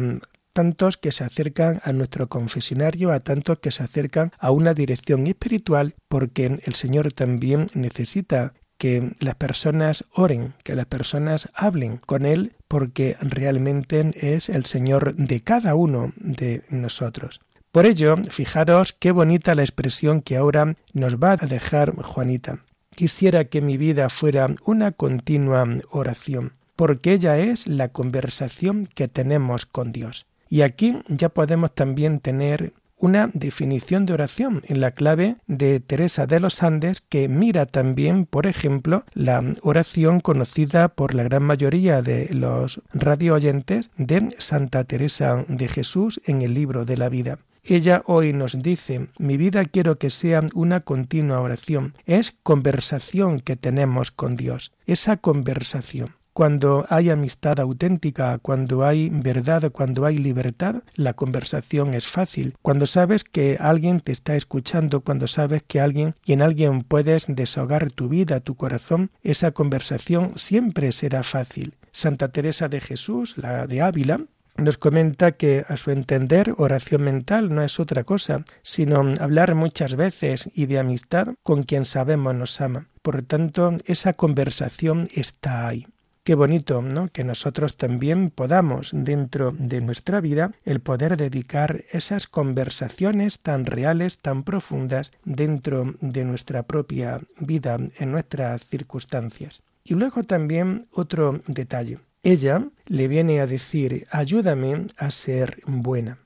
tantos 0.53 0.97
que 0.97 1.11
se 1.11 1.23
acercan 1.23 1.81
a 1.83 1.91
nuestro 1.91 2.29
confesionario, 2.29 3.11
a 3.11 3.19
tantos 3.19 3.59
que 3.59 3.71
se 3.71 3.83
acercan 3.83 4.31
a 4.37 4.51
una 4.51 4.73
dirección 4.73 5.25
espiritual, 5.27 5.95
porque 6.07 6.45
el 6.45 6.75
Señor 6.75 7.11
también 7.11 7.65
necesita 7.73 8.53
que 8.83 9.13
las 9.21 9.35
personas 9.35 10.03
oren, 10.13 10.55
que 10.61 10.75
las 10.75 10.87
personas 10.87 11.47
hablen 11.53 12.01
con 12.05 12.25
Él, 12.25 12.51
porque 12.67 13.15
realmente 13.21 14.11
es 14.15 14.49
el 14.49 14.65
Señor 14.65 15.15
de 15.15 15.39
cada 15.39 15.73
uno 15.73 16.11
de 16.17 16.63
nosotros. 16.67 17.39
Por 17.71 17.85
ello, 17.85 18.17
fijaros 18.29 18.91
qué 18.91 19.11
bonita 19.13 19.55
la 19.55 19.61
expresión 19.61 20.21
que 20.21 20.35
ahora 20.35 20.75
nos 20.91 21.15
va 21.15 21.31
a 21.31 21.47
dejar 21.47 21.95
Juanita. 21.95 22.59
Quisiera 22.93 23.45
que 23.45 23.61
mi 23.61 23.77
vida 23.77 24.09
fuera 24.09 24.53
una 24.65 24.91
continua 24.91 25.65
oración, 25.89 26.51
porque 26.75 27.13
ella 27.13 27.37
es 27.37 27.67
la 27.67 27.87
conversación 27.87 28.85
que 28.93 29.07
tenemos 29.07 29.65
con 29.65 29.93
Dios. 29.93 30.25
Y 30.49 30.63
aquí 30.63 30.99
ya 31.07 31.29
podemos 31.29 31.73
también 31.73 32.19
tener 32.19 32.73
una 33.03 33.29
definición 33.33 34.05
de 34.05 34.13
oración 34.13 34.61
en 34.63 34.79
la 34.79 34.91
clave 34.91 35.35
de 35.45 35.81
Teresa 35.81 36.25
de 36.25 36.39
los 36.39 36.63
Andes 36.63 37.01
que 37.01 37.27
mira 37.27 37.65
también, 37.65 38.25
por 38.25 38.47
ejemplo, 38.47 39.03
la 39.13 39.43
oración 39.61 40.21
conocida 40.21 40.87
por 40.87 41.13
la 41.13 41.23
gran 41.23 41.43
mayoría 41.43 42.01
de 42.01 42.29
los 42.33 42.81
radio 42.93 43.33
oyentes 43.33 43.91
de 43.97 44.29
Santa 44.37 44.85
Teresa 44.85 45.43
de 45.49 45.67
Jesús 45.67 46.21
en 46.23 46.43
el 46.43 46.53
libro 46.53 46.85
de 46.85 46.95
la 46.95 47.09
vida. 47.09 47.39
Ella 47.65 48.03
hoy 48.05 48.31
nos 48.31 48.61
dice, 48.63 49.07
mi 49.19 49.35
vida 49.35 49.65
quiero 49.65 49.97
que 49.97 50.09
sea 50.09 50.41
una 50.53 50.79
continua 50.79 51.41
oración, 51.41 51.95
es 52.05 52.31
conversación 52.41 53.41
que 53.41 53.57
tenemos 53.57 54.11
con 54.11 54.37
Dios, 54.37 54.71
esa 54.85 55.17
conversación. 55.17 56.15
Cuando 56.33 56.85
hay 56.89 57.11
amistad 57.11 57.59
auténtica, 57.59 58.39
cuando 58.39 58.83
hay 58.83 59.09
verdad, 59.11 59.71
cuando 59.71 60.05
hay 60.05 60.17
libertad, 60.17 60.81
la 60.95 61.13
conversación 61.13 61.93
es 61.93 62.07
fácil. 62.07 62.55
Cuando 62.63 62.87
sabes 62.87 63.23
que 63.23 63.57
alguien 63.59 63.99
te 63.99 64.11
está 64.11 64.35
escuchando, 64.35 65.01
cuando 65.01 65.27
sabes 65.27 65.61
que 65.61 65.79
alguien 65.79 66.15
y 66.25 66.33
en 66.33 66.41
alguien 66.41 66.81
puedes 66.81 67.25
desahogar 67.27 67.91
tu 67.91 68.09
vida, 68.09 68.39
tu 68.39 68.55
corazón, 68.55 69.11
esa 69.21 69.51
conversación 69.51 70.33
siempre 70.35 70.91
será 70.91 71.21
fácil. 71.21 71.75
Santa 71.91 72.29
Teresa 72.29 72.67
de 72.67 72.81
Jesús, 72.81 73.37
la 73.37 73.67
de 73.67 73.81
Ávila, 73.81 74.21
nos 74.57 74.77
comenta 74.77 75.33
que 75.33 75.65
a 75.67 75.77
su 75.77 75.91
entender 75.91 76.53
oración 76.57 77.03
mental 77.03 77.53
no 77.53 77.63
es 77.63 77.79
otra 77.79 78.03
cosa, 78.03 78.43
sino 78.61 79.13
hablar 79.19 79.55
muchas 79.55 79.95
veces 79.95 80.49
y 80.53 80.65
de 80.67 80.79
amistad 80.79 81.29
con 81.43 81.63
quien 81.63 81.85
sabemos 81.85 82.35
nos 82.35 82.59
ama. 82.61 82.87
Por 83.01 83.21
tanto, 83.23 83.75
esa 83.85 84.13
conversación 84.13 85.07
está 85.13 85.67
ahí. 85.67 85.87
Qué 86.23 86.35
bonito, 86.35 86.81
¿no? 86.81 87.09
Que 87.09 87.25
nosotros 87.25 87.75
también 87.75 88.29
podamos, 88.29 88.91
dentro 88.93 89.51
de 89.51 89.81
nuestra 89.81 90.21
vida, 90.21 90.53
el 90.63 90.79
poder 90.79 91.17
dedicar 91.17 91.83
esas 91.91 92.27
conversaciones 92.27 93.39
tan 93.39 93.65
reales, 93.65 94.19
tan 94.19 94.43
profundas, 94.43 95.11
dentro 95.25 95.95
de 95.99 96.23
nuestra 96.23 96.63
propia 96.63 97.19
vida, 97.39 97.77
en 97.97 98.11
nuestras 98.13 98.63
circunstancias. 98.65 99.63
Y 99.83 99.95
luego 99.95 100.23
también 100.23 100.87
otro 100.93 101.41
detalle. 101.45 101.99
Ella 102.23 102.69
le 102.85 103.09
viene 103.09 103.41
a 103.41 103.47
decir, 103.47 104.07
ayúdame 104.09 104.87
a 104.95 105.11
ser 105.11 105.61
buena. 105.65 106.19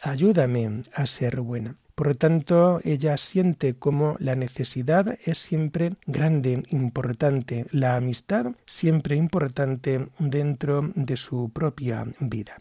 Ayúdame 0.00 0.82
a 0.94 1.06
ser 1.06 1.40
buena. 1.40 1.74
Por 1.98 2.06
lo 2.06 2.14
tanto, 2.14 2.80
ella 2.84 3.16
siente 3.16 3.74
como 3.74 4.14
la 4.20 4.36
necesidad 4.36 5.18
es 5.24 5.36
siempre 5.36 5.94
grande, 6.06 6.62
importante, 6.68 7.66
la 7.72 7.96
amistad 7.96 8.52
siempre 8.66 9.16
importante 9.16 10.06
dentro 10.20 10.92
de 10.94 11.16
su 11.16 11.50
propia 11.52 12.06
vida. 12.20 12.56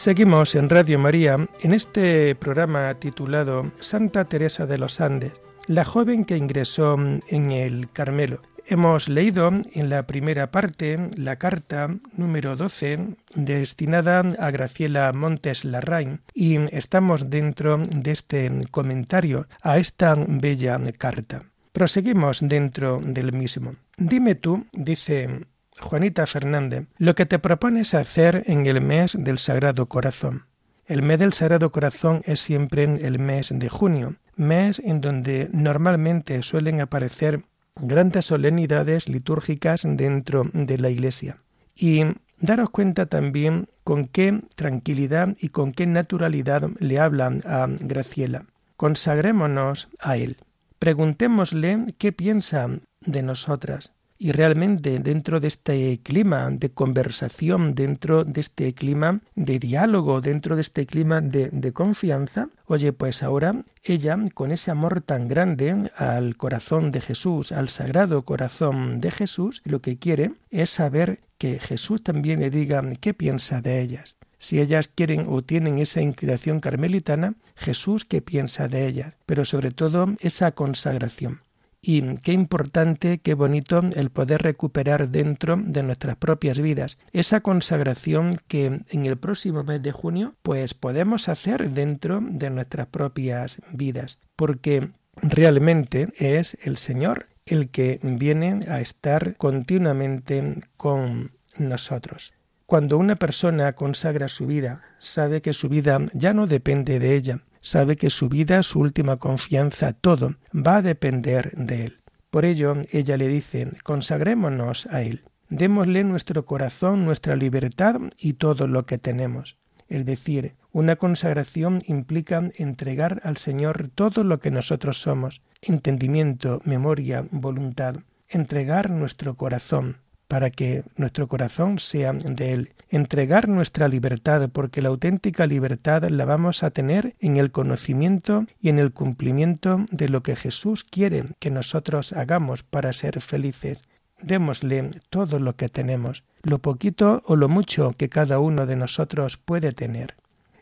Seguimos 0.00 0.54
en 0.54 0.70
Radio 0.70 0.98
María 0.98 1.36
en 1.60 1.74
este 1.74 2.34
programa 2.34 2.94
titulado 2.94 3.70
Santa 3.80 4.24
Teresa 4.24 4.64
de 4.64 4.78
los 4.78 4.98
Andes, 4.98 5.34
la 5.66 5.84
joven 5.84 6.24
que 6.24 6.38
ingresó 6.38 6.96
en 7.28 7.52
el 7.52 7.90
Carmelo. 7.92 8.40
Hemos 8.64 9.10
leído 9.10 9.50
en 9.74 9.90
la 9.90 10.06
primera 10.06 10.50
parte 10.50 11.10
la 11.16 11.36
carta 11.36 11.94
número 12.16 12.56
12 12.56 13.08
destinada 13.34 14.20
a 14.38 14.50
Graciela 14.50 15.12
Montes 15.12 15.66
Larraín 15.66 16.22
y 16.32 16.56
estamos 16.74 17.28
dentro 17.28 17.76
de 17.76 18.10
este 18.10 18.50
comentario 18.70 19.48
a 19.60 19.76
esta 19.76 20.14
bella 20.16 20.80
carta. 20.96 21.42
Proseguimos 21.72 22.40
dentro 22.40 23.02
del 23.04 23.34
mismo. 23.34 23.74
Dime 23.98 24.34
tú, 24.34 24.64
dice 24.72 25.44
Juanita 25.80 26.26
Fernández, 26.26 26.86
lo 26.98 27.14
que 27.14 27.26
te 27.26 27.38
propones 27.38 27.94
hacer 27.94 28.42
en 28.46 28.66
el 28.66 28.80
mes 28.80 29.16
del 29.18 29.38
Sagrado 29.38 29.86
Corazón. 29.86 30.46
El 30.86 31.02
mes 31.02 31.20
del 31.20 31.32
Sagrado 31.32 31.70
Corazón 31.70 32.22
es 32.24 32.40
siempre 32.40 32.84
el 32.84 33.18
mes 33.18 33.52
de 33.54 33.68
junio, 33.68 34.16
mes 34.36 34.80
en 34.84 35.00
donde 35.00 35.48
normalmente 35.52 36.42
suelen 36.42 36.80
aparecer 36.80 37.44
grandes 37.76 38.26
solemnidades 38.26 39.08
litúrgicas 39.08 39.86
dentro 39.86 40.50
de 40.52 40.78
la 40.78 40.90
Iglesia. 40.90 41.36
Y 41.76 42.02
daros 42.40 42.70
cuenta 42.70 43.06
también 43.06 43.68
con 43.84 44.04
qué 44.04 44.40
tranquilidad 44.56 45.36
y 45.40 45.50
con 45.50 45.72
qué 45.72 45.86
naturalidad 45.86 46.68
le 46.78 46.98
hablan 46.98 47.40
a 47.46 47.66
Graciela. 47.68 48.46
Consagrémonos 48.76 49.88
a 49.98 50.16
Él. 50.16 50.38
Preguntémosle 50.78 51.86
qué 51.98 52.12
piensa 52.12 52.68
de 53.00 53.22
nosotras, 53.22 53.92
y 54.22 54.32
realmente 54.32 54.98
dentro 54.98 55.40
de 55.40 55.48
este 55.48 55.98
clima 56.02 56.50
de 56.50 56.68
conversación, 56.68 57.74
dentro 57.74 58.22
de 58.22 58.42
este 58.42 58.74
clima 58.74 59.22
de 59.34 59.58
diálogo, 59.58 60.20
dentro 60.20 60.56
de 60.56 60.60
este 60.60 60.84
clima 60.84 61.22
de, 61.22 61.72
confianza, 61.72 62.50
oye, 62.66 62.92
pues 62.92 63.22
ahora 63.22 63.64
ella, 63.82 64.18
con 64.34 64.52
ese 64.52 64.70
amor 64.70 65.00
tan 65.00 65.26
grande 65.26 65.90
al 65.96 66.36
corazón 66.36 66.92
de 66.92 67.00
Jesús, 67.00 67.50
al 67.50 67.70
sagrado 67.70 68.22
corazón 68.26 69.00
de 69.00 69.10
Jesús, 69.10 69.62
lo 69.64 69.80
que 69.80 69.98
quiere 69.98 70.32
es 70.50 70.68
saber 70.68 71.20
que 71.38 71.58
Jesús 71.58 72.02
también 72.02 72.40
le 72.40 72.50
diga 72.50 72.82
qué 73.00 73.14
piensa 73.14 73.62
de 73.62 73.80
ellas. 73.80 74.16
Si 74.36 74.60
ellas 74.60 74.88
quieren 74.88 75.28
o 75.30 75.40
tienen 75.40 75.78
esa 75.78 76.02
inclinación 76.02 76.60
carmelitana, 76.60 77.36
Jesús 77.56 78.04
qué 78.04 78.20
piensa 78.20 78.68
de 78.68 78.86
ellas, 78.86 79.14
pero 79.24 79.46
sobre 79.46 79.70
todo 79.70 80.14
esa 80.20 80.52
consagración. 80.52 81.40
Y 81.82 82.14
qué 82.16 82.32
importante, 82.32 83.18
qué 83.18 83.32
bonito 83.34 83.80
el 83.94 84.10
poder 84.10 84.42
recuperar 84.42 85.08
dentro 85.08 85.56
de 85.56 85.82
nuestras 85.82 86.16
propias 86.16 86.60
vidas 86.60 86.98
esa 87.12 87.40
consagración 87.40 88.38
que 88.48 88.82
en 88.86 89.06
el 89.06 89.16
próximo 89.16 89.64
mes 89.64 89.82
de 89.82 89.92
junio 89.92 90.34
pues 90.42 90.74
podemos 90.74 91.28
hacer 91.30 91.70
dentro 91.70 92.20
de 92.20 92.50
nuestras 92.50 92.86
propias 92.86 93.62
vidas, 93.72 94.18
porque 94.36 94.90
realmente 95.16 96.12
es 96.18 96.58
el 96.62 96.76
Señor 96.76 97.28
el 97.46 97.70
que 97.70 97.98
viene 98.02 98.60
a 98.68 98.80
estar 98.80 99.36
continuamente 99.36 100.60
con 100.76 101.32
nosotros. 101.58 102.32
Cuando 102.66 102.98
una 102.98 103.16
persona 103.16 103.72
consagra 103.72 104.28
su 104.28 104.46
vida, 104.46 104.82
sabe 105.00 105.42
que 105.42 105.52
su 105.52 105.68
vida 105.68 105.98
ya 106.12 106.32
no 106.32 106.46
depende 106.46 107.00
de 107.00 107.16
ella, 107.16 107.40
sabe 107.60 107.96
que 107.96 108.10
su 108.10 108.28
vida, 108.28 108.62
su 108.62 108.80
última 108.80 109.16
confianza, 109.16 109.92
todo 109.92 110.36
va 110.54 110.76
a 110.76 110.82
depender 110.82 111.52
de 111.56 111.84
Él. 111.84 112.00
Por 112.30 112.44
ello, 112.44 112.74
ella 112.92 113.16
le 113.16 113.28
dice, 113.28 113.70
consagrémonos 113.82 114.86
a 114.86 115.02
Él, 115.02 115.24
démosle 115.48 116.04
nuestro 116.04 116.44
corazón, 116.44 117.04
nuestra 117.04 117.36
libertad 117.36 118.00
y 118.18 118.34
todo 118.34 118.66
lo 118.66 118.86
que 118.86 118.98
tenemos. 118.98 119.56
Es 119.88 120.06
decir, 120.06 120.54
una 120.72 120.94
consagración 120.94 121.80
implica 121.86 122.48
entregar 122.56 123.20
al 123.24 123.36
Señor 123.36 123.90
todo 123.92 124.22
lo 124.22 124.38
que 124.38 124.52
nosotros 124.52 125.02
somos, 125.02 125.42
entendimiento, 125.60 126.60
memoria, 126.64 127.26
voluntad, 127.32 127.96
entregar 128.28 128.90
nuestro 128.90 129.34
corazón, 129.34 129.96
para 130.30 130.50
que 130.50 130.84
nuestro 130.96 131.26
corazón 131.26 131.80
sea 131.80 132.12
de 132.12 132.52
Él. 132.52 132.70
Entregar 132.88 133.48
nuestra 133.48 133.88
libertad, 133.88 134.48
porque 134.52 134.80
la 134.80 134.90
auténtica 134.90 135.44
libertad 135.44 136.04
la 136.08 136.24
vamos 136.24 136.62
a 136.62 136.70
tener 136.70 137.16
en 137.18 137.36
el 137.36 137.50
conocimiento 137.50 138.46
y 138.60 138.68
en 138.68 138.78
el 138.78 138.92
cumplimiento 138.92 139.84
de 139.90 140.08
lo 140.08 140.22
que 140.22 140.36
Jesús 140.36 140.84
quiere 140.84 141.24
que 141.40 141.50
nosotros 141.50 142.12
hagamos 142.12 142.62
para 142.62 142.92
ser 142.92 143.20
felices. 143.20 143.82
Démosle 144.22 144.92
todo 145.10 145.40
lo 145.40 145.56
que 145.56 145.68
tenemos, 145.68 146.22
lo 146.44 146.60
poquito 146.60 147.24
o 147.26 147.34
lo 147.34 147.48
mucho 147.48 147.94
que 147.98 148.08
cada 148.08 148.38
uno 148.38 148.66
de 148.66 148.76
nosotros 148.76 149.36
puede 149.36 149.72
tener. 149.72 150.14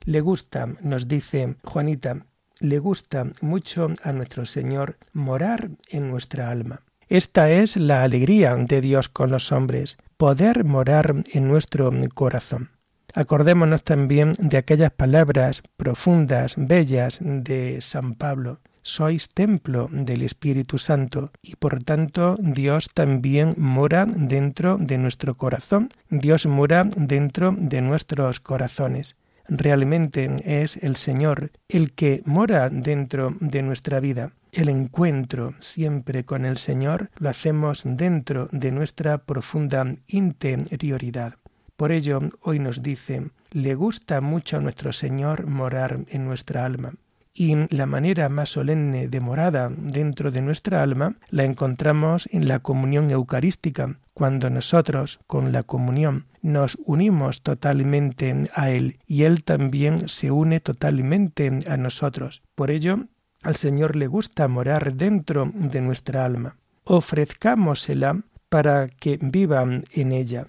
Le 0.07 0.23
gusta, 0.23 0.67
nos 0.81 1.09
dice 1.09 1.57
Juanita, 1.63 2.25
le 2.61 2.79
gusta 2.79 3.27
mucho 3.43 3.89
a 4.03 4.13
nuestro 4.13 4.47
Señor 4.47 4.97
morar 5.13 5.69
en 5.91 6.11
nuestra 6.11 6.51
alma. 6.51 6.81
Esta 7.09 7.51
es 7.51 7.77
la 7.77 8.03
alegría 8.03 8.55
de 8.55 8.83
Dios 8.83 9.09
con 9.09 9.31
los 9.31 9.51
hombres, 9.51 9.97
poder 10.19 10.65
morar 10.65 11.25
en 11.33 11.49
nuestro 11.49 11.91
corazón. 12.13 12.69
Acordémonos 13.15 13.83
también 13.83 14.33
de 14.39 14.59
aquellas 14.59 14.93
palabras 14.93 15.63
profundas, 15.79 16.55
bellas 16.59 17.21
de 17.23 17.81
San 17.81 18.15
Pablo. 18.15 18.61
Sois 18.83 19.31
templo 19.31 19.89
del 19.91 20.21
Espíritu 20.21 20.77
Santo 20.77 21.31
y 21.41 21.57
por 21.57 21.83
tanto 21.83 22.37
Dios 22.39 22.91
también 22.93 23.55
mora 23.57 24.05
dentro 24.07 24.77
de 24.79 24.99
nuestro 24.99 25.35
corazón, 25.35 25.89
Dios 26.11 26.45
mora 26.45 26.85
dentro 26.95 27.55
de 27.57 27.81
nuestros 27.81 28.39
corazones. 28.39 29.17
Realmente 29.49 30.37
es 30.45 30.77
el 30.77 30.97
Señor 30.97 31.53
el 31.71 31.93
que 31.93 32.23
mora 32.27 32.69
dentro 32.69 33.35
de 33.41 33.63
nuestra 33.63 33.99
vida. 33.99 34.33
El 34.53 34.69
encuentro 34.69 35.55
siempre 35.59 36.25
con 36.25 36.45
el 36.45 36.57
Señor 36.57 37.11
lo 37.19 37.29
hacemos 37.29 37.83
dentro 37.85 38.49
de 38.51 38.73
nuestra 38.73 39.19
profunda 39.19 39.95
interioridad. 40.07 41.35
Por 41.77 41.93
ello, 41.93 42.21
hoy 42.41 42.59
nos 42.59 42.83
dice, 42.83 43.31
le 43.53 43.75
gusta 43.75 44.21
mucho 44.21 44.57
a 44.57 44.61
nuestro 44.61 44.93
Señor 44.93 45.47
morar 45.47 46.01
en 46.09 46.25
nuestra 46.25 46.65
alma. 46.65 46.95
Y 47.35 47.55
la 47.73 47.87
manera 47.87 48.29
más 48.29 48.49
solemne 48.49 49.07
de 49.07 49.21
morada 49.21 49.71
dentro 49.71 50.33
de 50.33 50.43
nuestra 50.43 50.83
alma 50.83 51.15
la 51.31 51.45
encontramos 51.45 52.29
en 52.33 52.49
la 52.49 52.59
comunión 52.59 53.13
eucarística, 53.13 53.97
cuando 54.13 54.51
nosotros 54.51 55.21
con 55.29 55.53
la 55.53 55.63
comunión 55.63 56.27
nos 56.43 56.77
unimos 56.85 57.43
totalmente 57.43 58.35
a 58.55 58.71
Él 58.71 58.99
y 59.07 59.23
Él 59.23 59.45
también 59.45 60.09
se 60.09 60.33
une 60.33 60.59
totalmente 60.59 61.61
a 61.69 61.77
nosotros. 61.77 62.43
Por 62.57 62.73
ello, 62.73 63.05
al 63.43 63.57
Señor 63.57 63.97
le 63.97 64.07
gusta 64.07 64.49
morar 64.49 64.95
dentro 64.95 65.51
de 65.55 65.81
nuestra 65.81 66.25
alma. 66.25 66.57
Ofrezcámosela 66.85 68.23
para 68.49 68.89
que 68.89 69.19
viva 69.21 69.63
en 69.63 70.13
ella. 70.13 70.47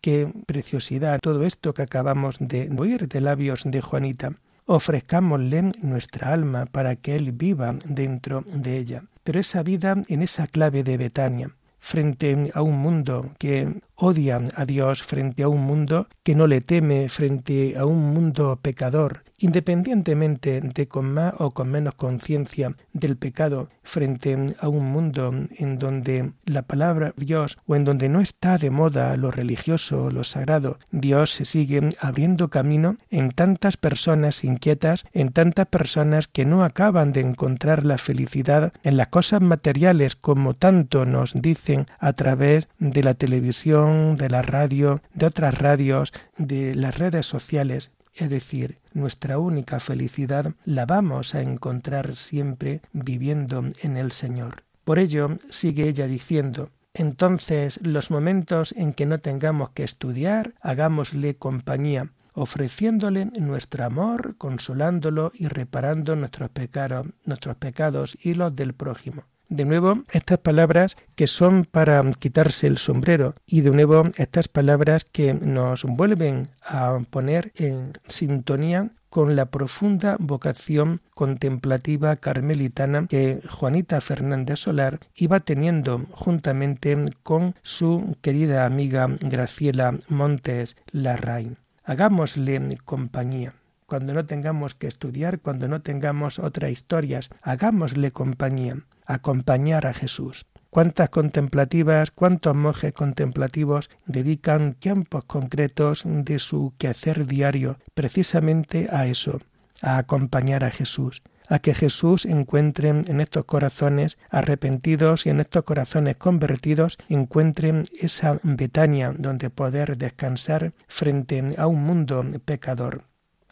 Qué 0.00 0.32
preciosidad 0.46 1.18
todo 1.20 1.44
esto 1.44 1.74
que 1.74 1.82
acabamos 1.82 2.36
de 2.40 2.70
oír 2.76 3.08
de 3.08 3.20
labios 3.20 3.62
de 3.64 3.80
Juanita. 3.80 4.32
Ofrezcámosle 4.66 5.72
nuestra 5.82 6.32
alma 6.32 6.66
para 6.66 6.96
que 6.96 7.16
Él 7.16 7.32
viva 7.32 7.76
dentro 7.84 8.44
de 8.52 8.78
ella. 8.78 9.04
Pero 9.22 9.40
esa 9.40 9.62
vida 9.62 9.94
en 10.08 10.22
esa 10.22 10.46
clave 10.46 10.82
de 10.82 10.96
Betania, 10.96 11.50
frente 11.78 12.50
a 12.54 12.62
un 12.62 12.78
mundo 12.78 13.30
que 13.38 13.80
odia 13.96 14.38
a 14.54 14.64
Dios, 14.64 15.02
frente 15.02 15.42
a 15.42 15.48
un 15.48 15.62
mundo 15.62 16.08
que 16.22 16.34
no 16.34 16.46
le 16.46 16.60
teme, 16.60 17.08
frente 17.08 17.76
a 17.76 17.84
un 17.86 18.12
mundo 18.12 18.58
pecador, 18.60 19.24
independientemente 19.38 20.60
de 20.60 20.88
con 20.88 21.12
más 21.12 21.34
o 21.38 21.52
con 21.52 21.70
menos 21.70 21.94
conciencia 21.94 22.74
del 22.92 23.16
pecado 23.16 23.68
frente 23.86 24.56
a 24.60 24.68
un 24.68 24.90
mundo 24.90 25.32
en 25.56 25.78
donde 25.78 26.32
la 26.44 26.62
palabra 26.62 27.14
Dios 27.16 27.58
o 27.66 27.76
en 27.76 27.84
donde 27.84 28.08
no 28.08 28.20
está 28.20 28.58
de 28.58 28.70
moda 28.70 29.16
lo 29.16 29.30
religioso, 29.30 30.10
lo 30.10 30.24
sagrado, 30.24 30.78
Dios 30.90 31.30
se 31.30 31.44
sigue 31.44 31.88
abriendo 32.00 32.48
camino 32.48 32.96
en 33.10 33.30
tantas 33.30 33.76
personas 33.76 34.44
inquietas, 34.44 35.04
en 35.12 35.32
tantas 35.32 35.66
personas 35.68 36.28
que 36.28 36.44
no 36.44 36.64
acaban 36.64 37.12
de 37.12 37.20
encontrar 37.20 37.86
la 37.86 37.98
felicidad 37.98 38.72
en 38.82 38.96
las 38.96 39.08
cosas 39.08 39.40
materiales 39.40 40.16
como 40.16 40.54
tanto 40.54 41.06
nos 41.06 41.34
dicen 41.40 41.86
a 41.98 42.12
través 42.12 42.68
de 42.78 43.02
la 43.02 43.14
televisión, 43.14 43.85
de 44.16 44.30
la 44.30 44.42
radio, 44.42 45.00
de 45.14 45.26
otras 45.26 45.58
radios, 45.58 46.12
de 46.38 46.74
las 46.74 46.98
redes 46.98 47.26
sociales 47.26 47.92
es 48.16 48.30
decir, 48.30 48.78
nuestra 48.94 49.38
única 49.38 49.78
felicidad 49.78 50.54
la 50.64 50.86
vamos 50.86 51.34
a 51.34 51.42
encontrar 51.42 52.16
siempre 52.16 52.80
viviendo 52.92 53.62
en 53.82 53.96
el 53.96 54.10
Señor. 54.10 54.62
Por 54.84 54.98
ello, 54.98 55.36
sigue 55.50 55.88
ella 55.88 56.06
diciendo, 56.06 56.70
entonces 56.94 57.78
los 57.82 58.10
momentos 58.10 58.72
en 58.72 58.94
que 58.94 59.04
no 59.04 59.18
tengamos 59.18 59.70
que 59.70 59.84
estudiar, 59.84 60.54
hagámosle 60.62 61.36
compañía, 61.36 62.10
ofreciéndole 62.32 63.26
nuestro 63.26 63.84
amor, 63.84 64.36
consolándolo 64.38 65.32
y 65.34 65.48
reparando 65.48 66.16
nuestros 66.16 66.48
pecados, 66.50 67.06
nuestros 67.24 67.56
pecados 67.56 68.16
y 68.22 68.32
los 68.32 68.56
del 68.56 68.72
prójimo. 68.72 69.24
De 69.48 69.64
nuevo, 69.64 70.02
estas 70.10 70.38
palabras 70.38 70.96
que 71.14 71.28
son 71.28 71.64
para 71.64 72.02
quitarse 72.18 72.66
el 72.66 72.78
sombrero 72.78 73.34
y 73.46 73.60
de 73.60 73.70
nuevo 73.70 74.02
estas 74.16 74.48
palabras 74.48 75.04
que 75.04 75.34
nos 75.34 75.84
vuelven 75.84 76.48
a 76.62 76.98
poner 77.10 77.52
en 77.54 77.92
sintonía 78.08 78.90
con 79.08 79.36
la 79.36 79.46
profunda 79.46 80.16
vocación 80.18 81.00
contemplativa 81.14 82.16
carmelitana 82.16 83.06
que 83.06 83.40
Juanita 83.48 84.00
Fernández 84.00 84.58
Solar 84.58 84.98
iba 85.14 85.40
teniendo 85.40 86.04
juntamente 86.10 86.96
con 87.22 87.54
su 87.62 88.16
querida 88.20 88.66
amiga 88.66 89.06
Graciela 89.20 89.98
Montes 90.08 90.76
Larraín. 90.90 91.56
Hagámosle 91.84 92.76
compañía. 92.84 93.54
Cuando 93.86 94.14
no 94.14 94.26
tengamos 94.26 94.74
que 94.74 94.88
estudiar, 94.88 95.38
cuando 95.38 95.68
no 95.68 95.80
tengamos 95.80 96.40
otras 96.40 96.72
historias, 96.72 97.30
hagámosle 97.42 98.10
compañía, 98.10 98.78
acompañar 99.06 99.86
a 99.86 99.92
Jesús. 99.92 100.46
Cuántas 100.70 101.08
contemplativas, 101.08 102.10
cuántos 102.10 102.56
monjes 102.56 102.92
contemplativos 102.92 103.88
dedican 104.06 104.74
tiempos 104.74 105.24
concretos 105.24 106.02
de 106.04 106.40
su 106.40 106.74
quehacer 106.78 107.26
diario 107.28 107.78
precisamente 107.94 108.88
a 108.90 109.06
eso, 109.06 109.40
a 109.82 109.98
acompañar 109.98 110.64
a 110.64 110.72
Jesús, 110.72 111.22
a 111.48 111.60
que 111.60 111.72
Jesús 111.72 112.26
encuentre 112.26 112.88
en 112.88 113.20
estos 113.20 113.44
corazones 113.44 114.18
arrepentidos 114.30 115.26
y 115.26 115.30
en 115.30 115.38
estos 115.38 115.62
corazones 115.62 116.16
convertidos 116.16 116.98
encuentren 117.08 117.84
esa 118.00 118.40
Betania 118.42 119.14
donde 119.16 119.48
poder 119.48 119.96
descansar 119.96 120.72
frente 120.88 121.54
a 121.56 121.68
un 121.68 121.84
mundo 121.84 122.24
pecador. 122.44 123.04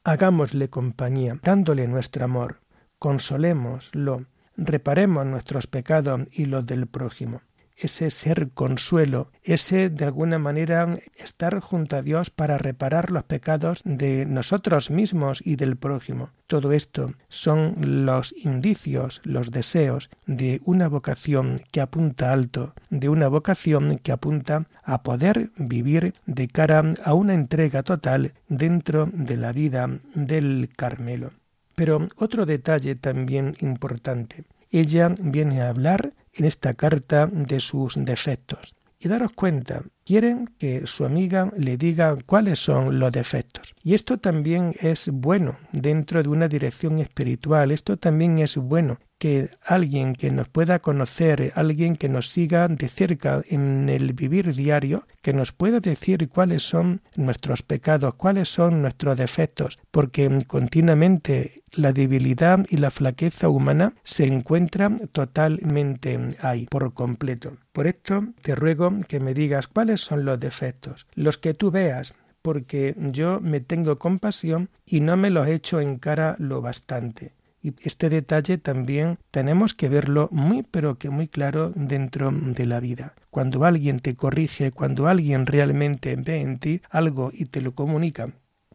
Hagámosle 0.07 0.69
compañía, 0.69 1.39
dándole 1.43 1.89
nuestro 1.89 2.27
amor, 2.27 2.61
consolémoslo, 2.99 4.27
reparemos 4.55 5.25
nuestros 5.25 5.67
pecados 5.67 6.21
y 6.31 6.45
los 6.45 6.67
del 6.67 6.87
prójimo. 6.87 7.41
Ese 7.77 8.11
ser 8.11 8.51
consuelo, 8.51 9.31
ese 9.43 9.91
de 9.91 10.05
alguna 10.05 10.39
manera 10.39 10.95
estar 11.17 11.59
junto 11.61 11.97
a 11.97 12.03
Dios 12.03 12.31
para 12.31 12.57
reparar 12.57 13.11
los 13.11 13.25
pecados 13.25 13.83
de 13.85 14.27
nosotros 14.27 14.91
mismos 14.91 15.43
y 15.45 15.57
del 15.57 15.77
prójimo. 15.77 16.31
Todo 16.47 16.73
esto 16.73 17.15
son 17.29 17.75
los 18.07 18.33
indicios, 18.37 19.21
los 19.25 19.51
deseos 19.51 20.09
de 20.27 20.61
una 20.65 20.89
vocación 20.89 21.57
que 21.73 21.81
apunta 21.81 22.33
alto, 22.33 22.75
de 22.91 23.09
una 23.09 23.29
vocación 23.29 23.99
que 23.99 24.13
apunta 24.13 24.67
a 24.85 25.03
poder 25.03 25.51
vivir 25.57 26.13
de 26.27 26.49
cara 26.49 26.95
a 27.05 27.15
una 27.15 27.35
entrega 27.35 27.83
total 27.83 28.35
dentro 28.49 29.07
de 29.13 29.37
la 29.37 29.53
vida 29.53 29.89
del 30.15 30.71
Carmelo. 30.77 31.33
Pero 31.75 32.07
otro 32.17 32.47
detalle 32.47 32.95
también 32.95 33.55
importante. 33.61 34.45
Ella 34.71 35.13
viene 35.21 35.63
a 35.63 35.69
hablar 35.69 36.13
en 36.35 36.45
esta 36.45 36.75
carta 36.75 37.27
de 37.27 37.61
sus 37.61 37.95
defectos. 37.97 38.75
Y 38.99 39.09
daros 39.09 39.33
cuenta, 39.33 39.83
quieren 40.05 40.47
que 40.59 40.87
su 40.87 41.05
amiga 41.05 41.53
le 41.57 41.77
diga 41.77 42.17
cuáles 42.25 42.59
son 42.59 42.99
los 42.99 43.13
defectos. 43.13 43.75
Y 43.83 43.95
esto 43.95 44.19
también 44.19 44.75
es 44.81 45.11
bueno 45.13 45.59
dentro 45.73 46.23
de 46.23 46.29
una 46.31 46.49
dirección 46.49 46.99
espiritual, 47.01 47.71
esto 47.71 47.99
también 47.99 48.39
es 48.39 48.57
bueno 48.57 48.99
que 49.25 49.49
alguien 49.65 50.13
que 50.13 50.31
nos 50.31 50.51
pueda 50.51 50.81
conocer, 50.81 51.51
alguien 51.55 51.97
que 51.97 52.11
nos 52.11 52.29
siga 52.29 52.69
de 52.69 52.89
cerca 52.91 53.41
en 53.49 53.89
el 53.89 54.13
vivir 54.13 54.55
diario, 54.55 55.07
que 55.23 55.33
nos 55.33 55.51
pueda 55.51 55.81
decir 55.81 56.29
cuáles 56.29 56.63
son 56.63 57.01
nuestros 57.17 57.63
pecados, 57.63 58.17
cuáles 58.17 58.51
son 58.51 58.83
nuestros 58.83 59.17
defectos, 59.17 59.79
porque 59.91 60.29
continuamente 60.47 61.63
la 61.73 61.95
debilidad 61.95 62.67
y 62.69 62.77
la 62.77 62.91
flaqueza 62.91 63.49
humana 63.49 63.95
se 64.03 64.27
encuentran 64.27 64.99
totalmente 65.09 66.37
ahí, 66.43 66.67
por 66.67 66.93
completo. 66.93 67.57
Por 67.73 67.87
esto 67.87 68.27
te 68.43 68.55
ruego 68.55 68.93
que 69.09 69.21
me 69.21 69.33
digas 69.33 69.69
cuáles 69.69 70.03
son 70.03 70.27
los 70.27 70.39
defectos, 70.39 71.07
los 71.15 71.39
que 71.39 71.55
tú 71.55 71.71
veas, 71.71 72.15
porque 72.43 72.95
yo 73.11 73.41
me 73.41 73.61
tengo 73.61 73.99
compasión 73.99 74.69
y 74.85 75.01
no 75.01 75.17
me 75.17 75.31
los 75.31 75.49
echo 75.49 75.81
en 75.81 75.97
cara 75.97 76.37
lo 76.39 76.61
bastante. 76.61 77.33
Y 77.65 77.73
este 77.83 78.11
detalle 78.11 78.59
también 78.59 79.19
tenemos 79.31 79.73
que 79.73 79.89
verlo 79.89 80.29
muy 80.31 80.65
pero 80.65 80.99
que 80.99 81.09
muy 81.09 81.29
claro 81.29 81.73
dentro 81.75 82.31
de 82.31 82.67
la 82.67 82.79
vida. 82.79 83.15
Cuando 83.31 83.65
alguien 83.65 84.01
te 84.01 84.15
corrige, 84.15 84.71
cuando 84.71 85.09
alguien 85.09 85.47
realmente 85.47 86.15
ve 86.17 86.43
en 86.43 86.59
ti 86.59 86.83
algo 86.91 87.31
y 87.33 87.47
te 87.47 87.63
lo 87.63 87.73
comunica, 87.75 88.29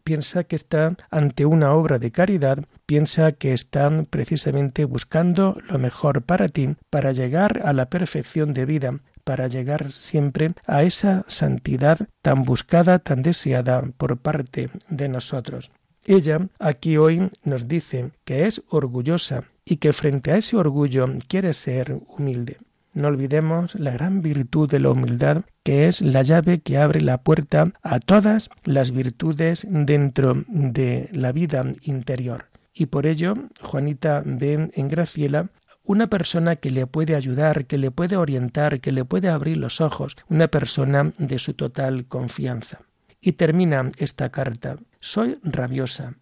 piensa 0.04 0.44
que 0.44 0.56
está 0.56 0.96
ante 1.12 1.46
una 1.46 1.74
obra 1.74 2.00
de 2.00 2.10
caridad, 2.10 2.66
piensa 2.88 3.32
que 3.32 3.54
están 3.54 4.08
precisamente 4.10 4.86
buscando 4.86 5.56
lo 5.70 5.78
mejor 5.78 6.24
para 6.24 6.48
ti, 6.48 6.76
para 6.90 7.12
llegar 7.12 7.62
a 7.66 7.74
la 7.74 7.92
perfección 7.92 8.54
de 8.54 8.66
vida, 8.66 9.02
para 9.24 9.46
llegar 9.46 9.92
siempre 9.92 10.54
a 10.66 10.82
esa 10.82 11.26
santidad 11.28 12.08
tan 12.24 12.42
buscada, 12.42 12.98
tan 12.98 13.22
deseada 13.22 13.84
por 13.98 14.18
parte 14.18 14.72
de 14.90 15.10
nosotros. 15.10 15.72
Ella 16.06 16.48
aquí 16.60 16.98
hoy 16.98 17.30
nos 17.44 17.68
dice 17.68 18.12
que 18.26 18.46
es 18.46 18.64
orgullosa 18.70 19.44
y 19.66 19.78
que 19.78 19.94
frente 19.94 20.32
a 20.32 20.38
ese 20.38 20.58
orgullo 20.58 21.06
quiere 21.28 21.54
ser 21.54 22.00
humilde. 22.08 22.58
No 22.94 23.08
olvidemos 23.08 23.76
la 23.76 23.92
gran 23.92 24.22
virtud 24.22 24.70
de 24.70 24.80
la 24.80 24.90
humildad, 24.90 25.44
que 25.64 25.88
es 25.88 26.02
la 26.02 26.24
llave 26.24 26.60
que 26.60 26.78
abre 26.78 27.02
la 27.02 27.22
puerta 27.22 27.72
a 27.84 28.00
todas 28.00 28.50
las 28.64 28.92
virtudes 28.92 29.68
dentro 29.70 30.44
de 30.48 31.10
la 31.14 31.32
vida 31.32 31.64
interior. 31.84 32.46
Y 32.74 32.88
por 32.88 33.06
ello, 33.06 33.36
Juanita 33.62 34.24
ve 34.26 34.72
en 34.74 34.88
Graciela 34.88 35.50
una 35.84 36.08
persona 36.08 36.56
que 36.56 36.70
le 36.70 36.88
puede 36.88 37.16
ayudar, 37.16 37.66
que 37.66 37.78
le 37.78 37.92
puede 37.92 38.16
orientar, 38.16 38.80
que 38.80 38.92
le 38.92 39.06
puede 39.06 39.30
abrir 39.30 39.58
los 39.58 39.82
ojos, 39.82 40.16
una 40.28 40.48
persona 40.48 41.12
de 41.18 41.40
su 41.40 41.54
total 41.54 42.06
confianza. 42.06 42.82
Y 43.22 43.34
termina 43.34 43.92
esta 43.98 44.30
carta. 44.30 44.78
Soy 45.02 45.40
rabiosa. 45.44 46.16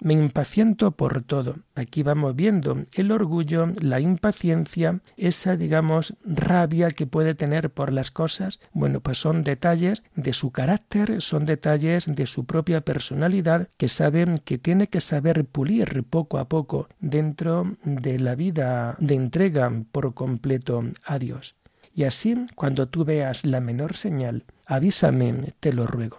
Me 0.00 0.12
impaciento 0.12 0.92
por 0.92 1.22
todo. 1.22 1.56
Aquí 1.74 2.02
vamos 2.02 2.36
viendo 2.36 2.84
el 2.92 3.10
orgullo, 3.10 3.72
la 3.80 4.00
impaciencia, 4.00 5.00
esa, 5.16 5.56
digamos, 5.56 6.14
rabia 6.24 6.90
que 6.90 7.06
puede 7.06 7.34
tener 7.34 7.70
por 7.70 7.90
las 7.92 8.10
cosas. 8.10 8.60
Bueno, 8.72 9.00
pues 9.00 9.18
son 9.18 9.42
detalles 9.42 10.02
de 10.14 10.34
su 10.34 10.52
carácter, 10.52 11.20
son 11.20 11.46
detalles 11.46 12.04
de 12.06 12.26
su 12.26 12.44
propia 12.44 12.82
personalidad 12.82 13.68
que 13.76 13.88
saben 13.88 14.38
que 14.38 14.58
tiene 14.58 14.88
que 14.88 15.00
saber 15.00 15.46
pulir 15.46 16.04
poco 16.04 16.38
a 16.38 16.48
poco 16.48 16.88
dentro 17.00 17.76
de 17.82 18.18
la 18.18 18.34
vida 18.34 18.94
de 19.00 19.14
entrega 19.14 19.72
por 19.90 20.12
completo 20.14 20.84
a 21.04 21.18
Dios. 21.18 21.56
Y 21.92 22.04
así, 22.04 22.36
cuando 22.54 22.88
tú 22.88 23.04
veas 23.04 23.44
la 23.44 23.60
menor 23.60 23.96
señal, 23.96 24.44
avísame, 24.66 25.54
te 25.58 25.72
lo 25.72 25.86
ruego 25.86 26.18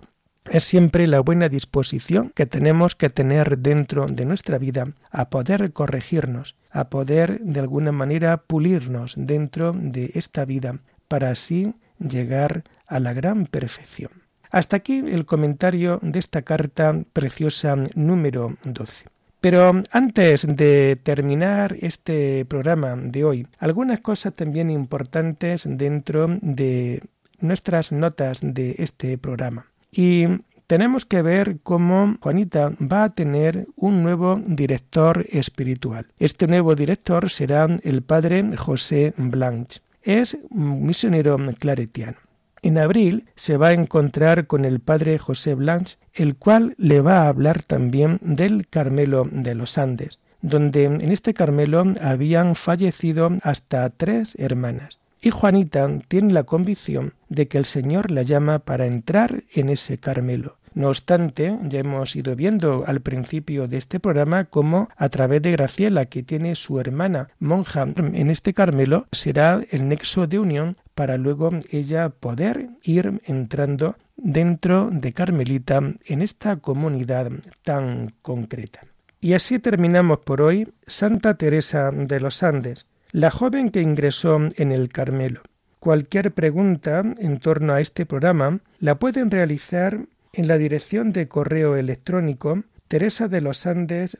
es 0.51 0.63
siempre 0.63 1.07
la 1.07 1.19
buena 1.19 1.49
disposición 1.49 2.31
que 2.35 2.45
tenemos 2.45 2.95
que 2.95 3.09
tener 3.09 3.59
dentro 3.59 4.07
de 4.07 4.25
nuestra 4.25 4.57
vida 4.57 4.85
a 5.11 5.29
poder 5.29 5.71
corregirnos, 5.71 6.55
a 6.71 6.89
poder 6.89 7.39
de 7.41 7.59
alguna 7.59 7.91
manera 7.91 8.37
pulirnos 8.37 9.13
dentro 9.17 9.73
de 9.73 10.11
esta 10.15 10.45
vida 10.45 10.79
para 11.07 11.31
así 11.31 11.73
llegar 11.99 12.63
a 12.87 12.99
la 12.99 13.13
gran 13.13 13.45
perfección. 13.45 14.11
Hasta 14.51 14.77
aquí 14.77 14.97
el 14.97 15.25
comentario 15.25 15.99
de 16.01 16.19
esta 16.19 16.41
carta 16.41 16.95
preciosa 17.13 17.75
número 17.95 18.57
12. 18.63 19.05
Pero 19.41 19.71
antes 19.91 20.47
de 20.47 20.99
terminar 21.01 21.77
este 21.79 22.43
programa 22.45 22.95
de 22.95 23.23
hoy, 23.23 23.47
algunas 23.59 24.01
cosas 24.01 24.33
también 24.33 24.69
importantes 24.69 25.67
dentro 25.69 26.27
de 26.41 27.01
nuestras 27.39 27.91
notas 27.91 28.39
de 28.41 28.75
este 28.79 29.17
programa. 29.17 29.67
Y 29.91 30.27
tenemos 30.67 31.03
que 31.03 31.23
ver 31.23 31.57
cómo 31.63 32.17
Juanita 32.21 32.71
va 32.79 33.05
a 33.05 33.09
tener 33.09 33.65
un 33.75 34.03
nuevo 34.03 34.39
director 34.45 35.25
espiritual. 35.31 36.05
Este 36.19 36.45
nuevo 36.45 36.75
director 36.75 37.31
será 37.31 37.67
el 37.83 38.03
padre 38.03 38.55
José 38.55 39.13
Blanche. 39.17 39.81
Es 40.03 40.37
un 40.51 40.85
misionero 40.85 41.37
claretiano. 41.57 42.17
En 42.61 42.77
abril 42.77 43.25
se 43.35 43.57
va 43.57 43.69
a 43.69 43.73
encontrar 43.73 44.45
con 44.45 44.63
el 44.63 44.79
padre 44.79 45.17
José 45.17 45.55
Blanche, 45.55 45.97
el 46.13 46.35
cual 46.35 46.75
le 46.77 47.01
va 47.01 47.23
a 47.23 47.29
hablar 47.29 47.63
también 47.63 48.19
del 48.21 48.67
Carmelo 48.67 49.27
de 49.31 49.55
los 49.55 49.77
Andes, 49.77 50.19
donde 50.41 50.83
en 50.83 51.11
este 51.11 51.33
Carmelo 51.33 51.83
habían 52.01 52.55
fallecido 52.55 53.31
hasta 53.43 53.89
tres 53.89 54.35
hermanas. 54.37 54.99
Y 55.21 55.31
Juanita 55.31 55.89
tiene 56.07 56.33
la 56.33 56.43
convicción 56.43 57.13
de 57.27 57.47
que 57.47 57.57
el 57.57 57.65
Señor 57.65 58.09
la 58.11 58.21
llama 58.21 58.59
para 58.59 58.85
entrar 58.85 59.43
en 59.53 59.69
ese 59.69 59.97
Carmelo. 59.97 60.55
No 60.73 60.87
obstante, 60.87 61.57
ya 61.63 61.79
hemos 61.79 62.15
ido 62.15 62.35
viendo 62.35 62.85
al 62.87 63.01
principio 63.01 63.67
de 63.67 63.77
este 63.77 63.99
programa 63.99 64.45
cómo 64.45 64.87
a 64.95 65.09
través 65.09 65.41
de 65.41 65.51
Graciela, 65.51 66.05
que 66.05 66.23
tiene 66.23 66.55
su 66.55 66.79
hermana 66.79 67.29
monja 67.39 67.87
en 67.97 68.29
este 68.29 68.53
Carmelo, 68.53 69.07
será 69.11 69.61
el 69.71 69.89
nexo 69.89 70.27
de 70.27 70.39
unión 70.39 70.77
para 70.95 71.17
luego 71.17 71.49
ella 71.71 72.09
poder 72.09 72.69
ir 72.83 73.21
entrando 73.25 73.95
dentro 74.15 74.89
de 74.91 75.11
Carmelita 75.11 75.81
en 76.05 76.21
esta 76.21 76.57
comunidad 76.57 77.31
tan 77.63 78.13
concreta. 78.21 78.81
Y 79.21 79.33
así 79.33 79.59
terminamos 79.59 80.19
por 80.19 80.41
hoy 80.41 80.71
Santa 80.85 81.33
Teresa 81.33 81.91
de 81.91 82.19
los 82.21 82.41
Andes 82.41 82.89
la 83.11 83.31
joven 83.31 83.69
que 83.69 83.81
ingresó 83.81 84.39
en 84.55 84.71
el 84.71 84.89
Carmelo. 84.89 85.41
Cualquier 85.79 86.33
pregunta 86.33 87.01
en 87.17 87.39
torno 87.39 87.73
a 87.73 87.81
este 87.81 88.05
programa 88.05 88.59
la 88.79 88.99
pueden 88.99 89.31
realizar 89.31 90.05
en 90.33 90.47
la 90.47 90.57
dirección 90.57 91.11
de 91.11 91.27
correo 91.27 91.75
electrónico 91.75 92.63
teresa 92.87 93.27
de 93.27 93.41
los 93.41 93.65
Andes 93.65 94.17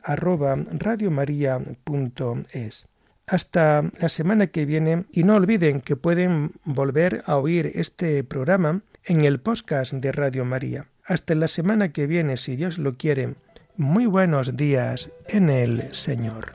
Hasta 3.26 3.84
la 4.00 4.08
semana 4.08 4.48
que 4.48 4.64
viene 4.64 5.04
y 5.12 5.24
no 5.24 5.36
olviden 5.36 5.80
que 5.80 5.96
pueden 5.96 6.52
volver 6.64 7.22
a 7.26 7.36
oír 7.36 7.70
este 7.74 8.24
programa 8.24 8.82
en 9.04 9.24
el 9.24 9.40
podcast 9.40 9.92
de 9.92 10.12
Radio 10.12 10.44
María. 10.44 10.86
Hasta 11.04 11.34
la 11.34 11.48
semana 11.48 11.92
que 11.92 12.06
viene, 12.06 12.36
si 12.36 12.56
Dios 12.56 12.78
lo 12.78 12.96
quiere. 12.96 13.34
Muy 13.76 14.06
buenos 14.06 14.56
días 14.56 15.10
en 15.28 15.50
el 15.50 15.94
Señor. 15.94 16.54